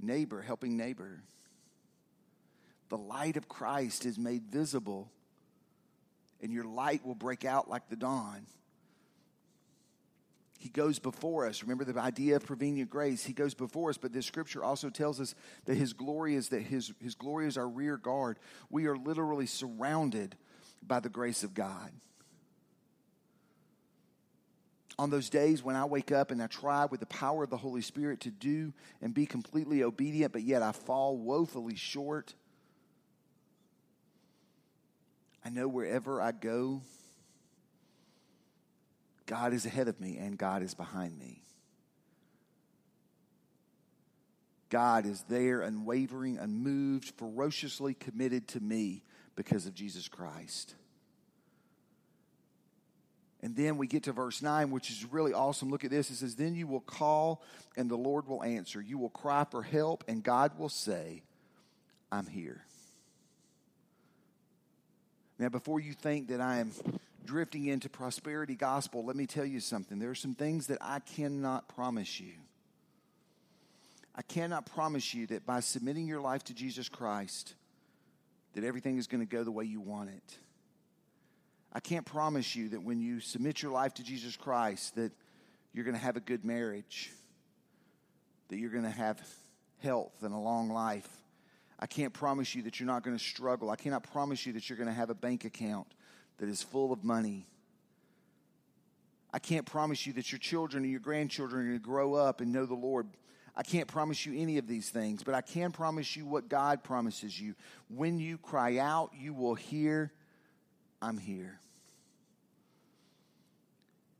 Neighbor, 0.00 0.42
helping 0.42 0.76
neighbor. 0.76 1.22
The 2.88 2.98
light 2.98 3.36
of 3.36 3.48
Christ 3.48 4.04
is 4.06 4.18
made 4.18 4.44
visible, 4.44 5.10
and 6.42 6.52
your 6.52 6.64
light 6.64 7.04
will 7.04 7.14
break 7.14 7.44
out 7.44 7.68
like 7.68 7.88
the 7.88 7.96
dawn. 7.96 8.46
He 10.64 10.70
goes 10.70 10.98
before 10.98 11.46
us. 11.46 11.62
Remember 11.62 11.84
the 11.84 12.00
idea 12.00 12.36
of 12.36 12.46
prevenient 12.46 12.88
grace. 12.88 13.22
He 13.22 13.34
goes 13.34 13.52
before 13.52 13.90
us, 13.90 13.98
but 13.98 14.14
this 14.14 14.24
scripture 14.24 14.64
also 14.64 14.88
tells 14.88 15.20
us 15.20 15.34
that 15.66 15.76
his 15.76 15.92
glory 15.92 16.34
is 16.36 16.48
that 16.48 16.62
his, 16.62 16.90
his 17.00 17.14
glory 17.14 17.46
is 17.46 17.58
our 17.58 17.68
rear 17.68 17.98
guard. 17.98 18.38
We 18.70 18.86
are 18.86 18.96
literally 18.96 19.44
surrounded 19.44 20.36
by 20.82 21.00
the 21.00 21.10
grace 21.10 21.42
of 21.42 21.52
God. 21.52 21.90
On 24.98 25.10
those 25.10 25.28
days 25.28 25.62
when 25.62 25.74
I 25.74 25.84
wake 25.84 26.12
up 26.12 26.30
and 26.30 26.42
I 26.42 26.46
try 26.46 26.84
with 26.84 27.00
the 27.00 27.06
power 27.06 27.44
of 27.44 27.50
the 27.50 27.56
Holy 27.56 27.80
Spirit 27.80 28.20
to 28.20 28.30
do 28.30 28.72
and 29.02 29.12
be 29.12 29.26
completely 29.26 29.82
obedient, 29.82 30.32
but 30.32 30.42
yet 30.42 30.62
I 30.62 30.72
fall 30.72 31.16
woefully 31.16 31.74
short, 31.74 32.34
I 35.44 35.50
know 35.50 35.66
wherever 35.68 36.22
I 36.22 36.32
go, 36.32 36.80
God 39.26 39.52
is 39.52 39.66
ahead 39.66 39.88
of 39.88 40.00
me 40.00 40.16
and 40.18 40.38
God 40.38 40.62
is 40.62 40.74
behind 40.74 41.18
me. 41.18 41.42
God 44.70 45.06
is 45.06 45.24
there, 45.28 45.60
unwavering, 45.60 46.38
unmoved, 46.38 47.12
ferociously 47.16 47.94
committed 47.94 48.48
to 48.48 48.60
me 48.60 49.02
because 49.36 49.66
of 49.66 49.74
Jesus 49.74 50.08
Christ. 50.08 50.74
And 53.44 53.54
then 53.54 53.76
we 53.76 53.86
get 53.86 54.04
to 54.04 54.12
verse 54.12 54.40
9, 54.40 54.70
which 54.70 54.90
is 54.90 55.04
really 55.04 55.34
awesome. 55.34 55.68
Look 55.70 55.84
at 55.84 55.90
this. 55.90 56.10
It 56.10 56.16
says, 56.16 56.34
Then 56.34 56.54
you 56.54 56.66
will 56.66 56.80
call, 56.80 57.42
and 57.76 57.90
the 57.90 57.94
Lord 57.94 58.26
will 58.26 58.42
answer. 58.42 58.80
You 58.80 58.96
will 58.96 59.10
cry 59.10 59.44
for 59.44 59.62
help, 59.62 60.02
and 60.08 60.22
God 60.22 60.58
will 60.58 60.70
say, 60.70 61.22
I'm 62.10 62.26
here. 62.26 62.64
Now, 65.38 65.50
before 65.50 65.78
you 65.78 65.92
think 65.92 66.28
that 66.28 66.40
I 66.40 66.56
am 66.56 66.72
drifting 67.26 67.66
into 67.66 67.90
prosperity 67.90 68.54
gospel, 68.54 69.04
let 69.04 69.14
me 69.14 69.26
tell 69.26 69.44
you 69.44 69.60
something. 69.60 69.98
There 69.98 70.10
are 70.10 70.14
some 70.14 70.34
things 70.34 70.68
that 70.68 70.78
I 70.80 71.00
cannot 71.00 71.68
promise 71.68 72.18
you. 72.18 72.32
I 74.14 74.22
cannot 74.22 74.64
promise 74.64 75.12
you 75.12 75.26
that 75.26 75.44
by 75.44 75.60
submitting 75.60 76.06
your 76.06 76.22
life 76.22 76.44
to 76.44 76.54
Jesus 76.54 76.88
Christ, 76.88 77.52
that 78.54 78.64
everything 78.64 78.96
is 78.96 79.06
going 79.06 79.20
to 79.20 79.30
go 79.30 79.44
the 79.44 79.52
way 79.52 79.66
you 79.66 79.82
want 79.82 80.08
it. 80.08 80.38
I 81.74 81.80
can't 81.80 82.06
promise 82.06 82.54
you 82.54 82.68
that 82.70 82.82
when 82.82 83.00
you 83.00 83.20
submit 83.20 83.62
your 83.62 83.72
life 83.72 83.94
to 83.94 84.04
Jesus 84.04 84.36
Christ 84.36 84.94
that 84.94 85.12
you're 85.72 85.84
going 85.84 85.96
to 85.96 86.02
have 86.02 86.16
a 86.16 86.20
good 86.20 86.44
marriage, 86.44 87.10
that 88.48 88.58
you're 88.58 88.70
going 88.70 88.84
to 88.84 88.90
have 88.90 89.20
health 89.82 90.22
and 90.22 90.32
a 90.32 90.38
long 90.38 90.70
life. 90.70 91.08
I 91.80 91.86
can't 91.86 92.12
promise 92.12 92.54
you 92.54 92.62
that 92.62 92.78
you're 92.78 92.86
not 92.86 93.02
going 93.02 93.16
to 93.16 93.22
struggle. 93.22 93.70
I 93.70 93.76
cannot 93.76 94.04
promise 94.04 94.46
you 94.46 94.52
that 94.52 94.68
you're 94.68 94.78
going 94.78 94.88
to 94.88 94.94
have 94.94 95.10
a 95.10 95.14
bank 95.14 95.44
account 95.44 95.88
that 96.38 96.48
is 96.48 96.62
full 96.62 96.92
of 96.92 97.02
money. 97.02 97.46
I 99.32 99.40
can't 99.40 99.66
promise 99.66 100.06
you 100.06 100.12
that 100.12 100.30
your 100.30 100.38
children 100.38 100.84
and 100.84 100.90
your 100.92 101.00
grandchildren 101.00 101.62
are 101.62 101.64
going 101.64 101.78
to 101.78 101.84
grow 101.84 102.14
up 102.14 102.40
and 102.40 102.52
know 102.52 102.66
the 102.66 102.74
Lord. 102.74 103.08
I 103.56 103.64
can't 103.64 103.88
promise 103.88 104.24
you 104.24 104.40
any 104.40 104.58
of 104.58 104.68
these 104.68 104.90
things, 104.90 105.24
but 105.24 105.34
I 105.34 105.40
can 105.40 105.72
promise 105.72 106.14
you 106.14 106.24
what 106.24 106.48
God 106.48 106.84
promises 106.84 107.38
you. 107.38 107.56
When 107.88 108.20
you 108.20 108.38
cry 108.38 108.78
out, 108.78 109.10
you 109.18 109.34
will 109.34 109.56
hear, 109.56 110.12
I'm 111.02 111.18
here. 111.18 111.58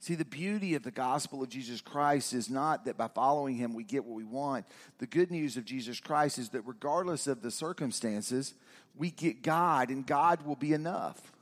See, 0.04 0.16
the 0.16 0.24
beauty 0.26 0.74
of 0.74 0.82
the 0.82 0.90
gospel 0.90 1.42
of 1.42 1.48
Jesus 1.48 1.80
Christ 1.80 2.34
is 2.34 2.50
not 2.50 2.84
that 2.84 2.98
by 2.98 3.08
following 3.08 3.56
him 3.56 3.72
we 3.72 3.84
get 3.84 4.04
what 4.04 4.14
we 4.14 4.22
want. 4.22 4.66
The 4.98 5.06
good 5.06 5.30
news 5.30 5.56
of 5.56 5.64
Jesus 5.64 5.98
Christ 5.98 6.38
is 6.38 6.50
that 6.50 6.60
regardless 6.66 7.26
of 7.26 7.40
the 7.40 7.50
circumstances, 7.50 8.52
we 8.94 9.10
get 9.10 9.40
God 9.40 9.88
and 9.88 10.06
God 10.06 10.44
will 10.44 10.56
be 10.56 10.74
enough. 10.74 11.32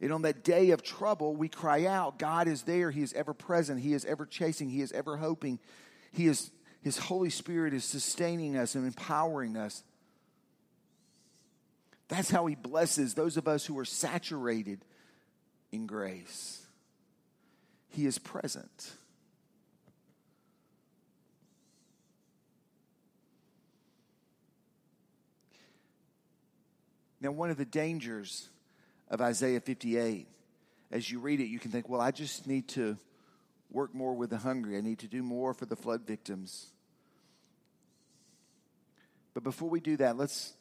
And 0.00 0.14
on 0.14 0.22
that 0.22 0.44
day 0.44 0.70
of 0.70 0.82
trouble, 0.82 1.36
we 1.36 1.50
cry 1.50 1.84
out, 1.84 2.18
God 2.18 2.48
is 2.48 2.62
there. 2.62 2.90
He 2.90 3.02
is 3.02 3.12
ever 3.12 3.34
present. 3.34 3.80
He 3.82 3.92
is 3.92 4.06
ever 4.06 4.24
chasing. 4.24 4.70
He 4.70 4.80
is 4.80 4.90
ever 4.92 5.18
hoping. 5.18 5.58
He 6.10 6.26
is, 6.26 6.50
His 6.80 6.96
Holy 6.96 7.28
Spirit 7.28 7.74
is 7.74 7.84
sustaining 7.84 8.56
us 8.56 8.76
and 8.76 8.86
empowering 8.86 9.58
us. 9.58 9.84
That's 12.08 12.30
how 12.30 12.46
He 12.46 12.54
blesses 12.54 13.12
those 13.12 13.36
of 13.36 13.46
us 13.46 13.66
who 13.66 13.78
are 13.78 13.84
saturated 13.84 14.82
in 15.70 15.86
grace. 15.86 16.63
He 17.94 18.06
is 18.06 18.18
present. 18.18 18.92
Now, 27.20 27.30
one 27.30 27.50
of 27.50 27.56
the 27.56 27.64
dangers 27.64 28.48
of 29.08 29.20
Isaiah 29.20 29.60
58. 29.60 30.26
As 30.90 31.10
you 31.10 31.20
read 31.20 31.40
it, 31.40 31.46
you 31.46 31.60
can 31.60 31.70
think, 31.70 31.88
well, 31.88 32.00
I 32.00 32.10
just 32.10 32.46
need 32.46 32.68
to 32.70 32.98
work 33.70 33.94
more 33.94 34.12
with 34.12 34.30
the 34.30 34.38
hungry. 34.38 34.76
I 34.76 34.80
need 34.80 34.98
to 34.98 35.08
do 35.08 35.22
more 35.22 35.54
for 35.54 35.66
the 35.66 35.76
flood 35.76 36.02
victims. 36.04 36.66
But 39.34 39.44
before 39.44 39.70
we 39.70 39.80
do 39.80 39.96
that, 39.98 40.16
let's, 40.16 40.54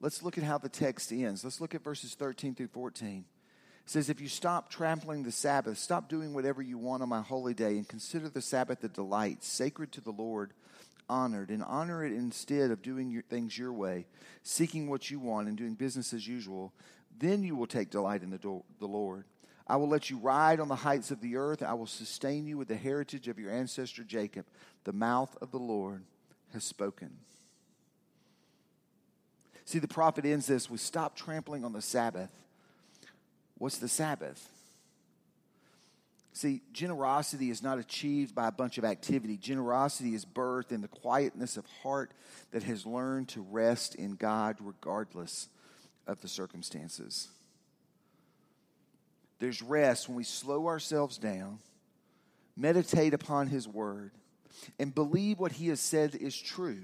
let's 0.00 0.22
look 0.22 0.36
at 0.36 0.44
how 0.44 0.58
the 0.58 0.68
text 0.68 1.12
ends. 1.12 1.44
Let's 1.44 1.60
look 1.60 1.74
at 1.74 1.84
verses 1.84 2.14
13 2.14 2.56
through 2.56 2.68
14. 2.68 3.24
Says, 3.86 4.08
If 4.08 4.20
you 4.20 4.28
stop 4.28 4.70
trampling 4.70 5.22
the 5.22 5.32
Sabbath, 5.32 5.78
stop 5.78 6.08
doing 6.08 6.34
whatever 6.34 6.62
you 6.62 6.78
want 6.78 7.02
on 7.02 7.08
my 7.08 7.22
holy 7.22 7.54
day, 7.54 7.76
and 7.76 7.88
consider 7.88 8.28
the 8.28 8.42
Sabbath 8.42 8.82
a 8.84 8.88
delight, 8.88 9.42
sacred 9.44 9.92
to 9.92 10.00
the 10.00 10.12
Lord, 10.12 10.52
honored, 11.08 11.50
and 11.50 11.62
honor 11.62 12.04
it 12.04 12.12
instead 12.12 12.70
of 12.70 12.82
doing 12.82 13.10
your, 13.10 13.22
things 13.22 13.56
your 13.58 13.72
way, 13.72 14.06
seeking 14.42 14.88
what 14.88 15.10
you 15.10 15.18
want 15.18 15.48
and 15.48 15.56
doing 15.56 15.74
business 15.74 16.12
as 16.12 16.26
usual, 16.26 16.72
then 17.18 17.42
you 17.42 17.56
will 17.56 17.66
take 17.66 17.90
delight 17.90 18.22
in 18.22 18.30
the, 18.30 18.38
do- 18.38 18.64
the 18.78 18.86
Lord. 18.86 19.24
I 19.66 19.76
will 19.76 19.88
let 19.88 20.10
you 20.10 20.18
ride 20.18 20.60
on 20.60 20.68
the 20.68 20.74
heights 20.74 21.10
of 21.10 21.20
the 21.20 21.36
earth. 21.36 21.62
I 21.62 21.74
will 21.74 21.86
sustain 21.86 22.46
you 22.46 22.58
with 22.58 22.68
the 22.68 22.76
heritage 22.76 23.28
of 23.28 23.38
your 23.38 23.52
ancestor 23.52 24.04
Jacob. 24.04 24.46
The 24.84 24.92
mouth 24.92 25.36
of 25.40 25.50
the 25.50 25.58
Lord 25.58 26.04
has 26.52 26.64
spoken. 26.64 27.10
See, 29.64 29.78
the 29.78 29.88
prophet 29.88 30.26
ends 30.26 30.46
this 30.46 30.68
with 30.68 30.80
stop 30.80 31.16
trampling 31.16 31.64
on 31.64 31.72
the 31.72 31.82
Sabbath. 31.82 32.30
What's 33.62 33.78
the 33.78 33.86
Sabbath? 33.86 34.48
See, 36.32 36.62
generosity 36.72 37.48
is 37.48 37.62
not 37.62 37.78
achieved 37.78 38.34
by 38.34 38.48
a 38.48 38.50
bunch 38.50 38.76
of 38.76 38.84
activity. 38.84 39.36
Generosity 39.36 40.16
is 40.16 40.24
birthed 40.24 40.72
in 40.72 40.80
the 40.80 40.88
quietness 40.88 41.56
of 41.56 41.64
heart 41.84 42.10
that 42.50 42.64
has 42.64 42.84
learned 42.84 43.28
to 43.28 43.40
rest 43.40 43.94
in 43.94 44.16
God 44.16 44.56
regardless 44.58 45.48
of 46.08 46.20
the 46.20 46.26
circumstances. 46.26 47.28
There's 49.38 49.62
rest 49.62 50.08
when 50.08 50.16
we 50.16 50.24
slow 50.24 50.66
ourselves 50.66 51.16
down, 51.16 51.60
meditate 52.56 53.14
upon 53.14 53.46
His 53.46 53.68
Word, 53.68 54.10
and 54.80 54.92
believe 54.92 55.38
what 55.38 55.52
He 55.52 55.68
has 55.68 55.78
said 55.78 56.16
is 56.16 56.36
true. 56.36 56.82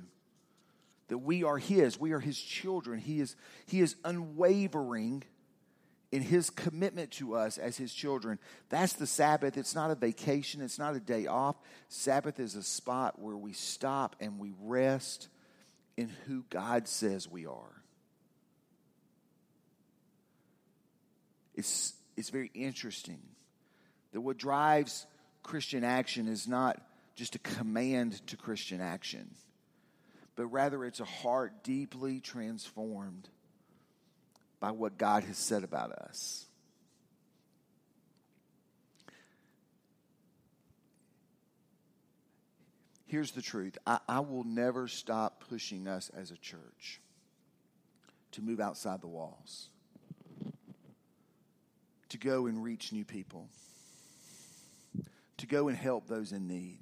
That 1.09 1.19
we 1.19 1.43
are 1.43 1.59
His, 1.59 1.99
we 1.99 2.13
are 2.13 2.21
His 2.21 2.41
children. 2.41 3.01
He 3.01 3.19
is, 3.19 3.35
he 3.67 3.81
is 3.81 3.97
unwavering 4.05 5.25
in 6.11 6.23
His 6.23 6.51
commitment 6.51 7.11
to 7.13 7.35
us 7.35 7.59
as 7.59 7.77
His 7.77 7.93
children. 7.93 8.39
That's 8.69 8.95
the 8.95 9.07
Sabbath. 9.07 9.57
It's 9.57 9.75
not 9.75 9.91
a 9.91 9.95
vacation, 9.95 10.61
it's 10.61 10.79
not 10.79 10.95
a 10.95 11.01
day 11.01 11.27
off. 11.27 11.57
Sabbath 11.89 12.41
is 12.41 12.55
a 12.55 12.63
spot 12.63 13.19
where 13.21 13.37
we 13.37 13.53
stop 13.53 14.17
and 14.21 14.39
we 14.39 14.53
rest 14.61 15.29
in 15.97 16.11
who 16.27 16.45
God 16.51 16.89
says 16.89 17.29
we 17.29 17.47
are. 17.47 17.79
it's, 21.59 21.93
it's 22.17 22.31
very 22.31 22.53
interesting 22.55 23.19
that 24.13 24.21
what 24.21 24.39
drives 24.39 25.07
Christian 25.43 25.83
action 25.83 26.29
is 26.29 26.47
not 26.47 26.81
just 27.17 27.35
a 27.35 27.41
command 27.41 28.25
to 28.29 28.37
Christian 28.37 28.81
action, 28.81 29.35
but 30.37 30.47
rather 30.47 30.85
it's 30.85 31.01
a 31.01 31.05
heart 31.05 31.65
deeply 31.65 32.21
transformed 32.21 33.29
by 34.61 34.71
what 34.71 34.99
God 34.99 35.25
has 35.25 35.39
said 35.39 35.65
about 35.65 35.93
us. 35.93 36.47
Here's 43.07 43.31
the 43.31 43.43
truth 43.43 43.79
I, 43.87 44.01
I, 44.07 44.21
will 44.21 44.45
never 44.45 44.87
stop 44.87 45.45
pushing 45.49 45.89
us 45.89 46.11
as 46.11 46.31
a 46.31 46.37
church 46.37 47.01
to 48.33 48.43
move 48.43 48.61
outside 48.61 49.01
the 49.01 49.07
walls 49.07 49.69
to 52.11 52.19
go 52.19 52.47
and 52.47 52.63
reach 52.63 52.93
new 52.93 53.05
people, 53.05 53.49
to 55.37 55.47
go 55.47 55.69
and 55.69 55.77
help 55.77 56.07
those 56.09 56.33
in 56.33 56.49
need. 56.49 56.81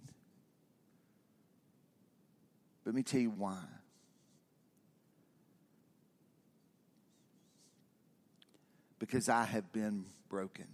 But 2.84 2.90
let 2.90 2.94
me 2.94 3.02
tell 3.02 3.20
you 3.20 3.30
why. 3.30 3.58
because 8.98 9.28
I 9.28 9.44
have 9.44 9.72
been 9.72 10.04
broken. 10.28 10.66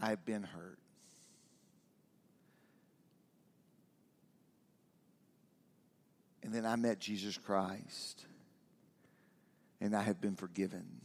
I 0.00 0.10
have 0.10 0.24
been 0.24 0.42
hurt. 0.42 0.78
And 6.42 6.52
then 6.52 6.66
I 6.66 6.74
met 6.76 6.98
Jesus 6.98 7.38
Christ, 7.38 8.24
and 9.80 9.94
I 9.94 10.02
have 10.02 10.20
been 10.20 10.34
forgiven. 10.34 11.00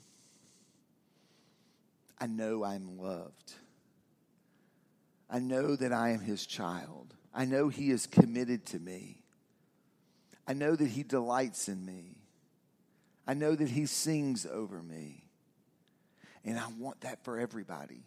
I 2.19 2.25
know 2.25 2.63
I'm 2.63 2.97
loved. 2.97 3.53
I 5.29 5.39
know 5.39 5.75
that 5.75 5.93
I 5.93 6.09
am 6.09 6.21
his 6.21 6.45
child. 6.45 7.13
I 7.33 7.45
know 7.45 7.69
he 7.69 7.91
is 7.91 8.07
committed 8.07 8.65
to 8.67 8.79
me. 8.79 9.19
I 10.47 10.53
know 10.53 10.75
that 10.75 10.87
he 10.87 11.03
delights 11.03 11.67
in 11.67 11.85
me. 11.85 12.16
I 13.27 13.33
know 13.33 13.53
that 13.53 13.69
he 13.69 13.85
sings 13.85 14.45
over 14.45 14.81
me. 14.81 15.25
And 16.45 16.57
I 16.57 16.67
want 16.79 17.01
that 17.01 17.23
for 17.25 17.37
everybody. 17.37 18.03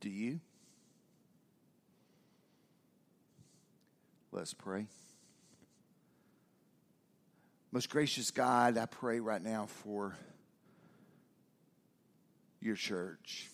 Do 0.00 0.10
you? 0.10 0.40
Let's 4.32 4.52
pray. 4.52 4.86
Most 7.70 7.88
gracious 7.88 8.30
God, 8.30 8.76
I 8.76 8.84
pray 8.84 9.20
right 9.20 9.42
now 9.42 9.66
for 9.82 10.14
your 12.60 12.76
church. 12.76 13.48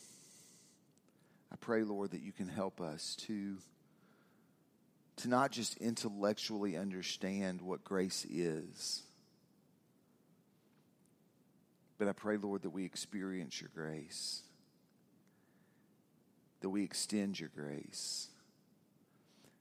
I 1.52 1.56
pray, 1.56 1.84
Lord, 1.84 2.10
that 2.10 2.22
you 2.22 2.32
can 2.32 2.48
help 2.48 2.80
us 2.80 3.16
to, 3.26 3.56
to 5.18 5.28
not 5.28 5.50
just 5.50 5.76
intellectually 5.78 6.76
understand 6.76 7.60
what 7.60 7.84
grace 7.84 8.26
is, 8.28 9.02
but 11.98 12.08
I 12.08 12.12
pray, 12.12 12.36
Lord, 12.36 12.62
that 12.62 12.70
we 12.70 12.84
experience 12.84 13.60
your 13.60 13.70
grace, 13.74 14.42
that 16.60 16.70
we 16.70 16.84
extend 16.84 17.38
your 17.38 17.50
grace, 17.54 18.28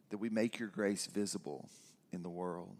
that 0.09 0.17
we 0.17 0.29
make 0.29 0.59
your 0.59 0.69
grace 0.69 1.07
visible 1.07 1.67
in 2.11 2.23
the 2.23 2.29
world. 2.29 2.75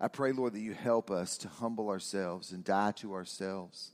I 0.00 0.08
pray, 0.08 0.32
Lord, 0.32 0.52
that 0.52 0.60
you 0.60 0.74
help 0.74 1.10
us 1.10 1.38
to 1.38 1.48
humble 1.48 1.88
ourselves 1.88 2.52
and 2.52 2.62
die 2.62 2.92
to 2.96 3.14
ourselves 3.14 3.92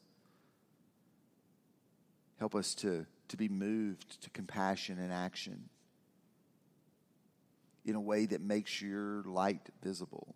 Help 2.42 2.56
us 2.56 2.74
to, 2.74 3.06
to 3.28 3.36
be 3.36 3.48
moved 3.48 4.20
to 4.20 4.28
compassion 4.30 4.98
and 4.98 5.12
action 5.12 5.68
in 7.84 7.94
a 7.94 8.00
way 8.00 8.26
that 8.26 8.40
makes 8.40 8.80
your 8.80 9.22
light 9.24 9.68
visible. 9.82 10.34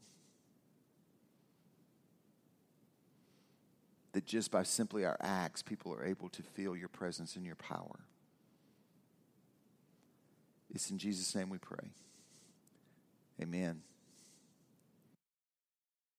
That 4.12 4.26
just 4.26 4.50
by 4.50 4.62
simply 4.62 5.04
our 5.04 5.16
acts, 5.20 5.62
people 5.62 5.92
are 5.92 6.04
able 6.04 6.28
to 6.30 6.42
feel 6.42 6.74
your 6.74 6.88
presence 6.88 7.37
and 7.37 7.44
your 7.44 7.56
power. 7.56 8.00
It's 10.74 10.90
in 10.90 10.98
Jesus' 10.98 11.35
name 11.35 11.48
we 11.48 11.59
pray. 11.59 11.90
Amen. 13.40 13.82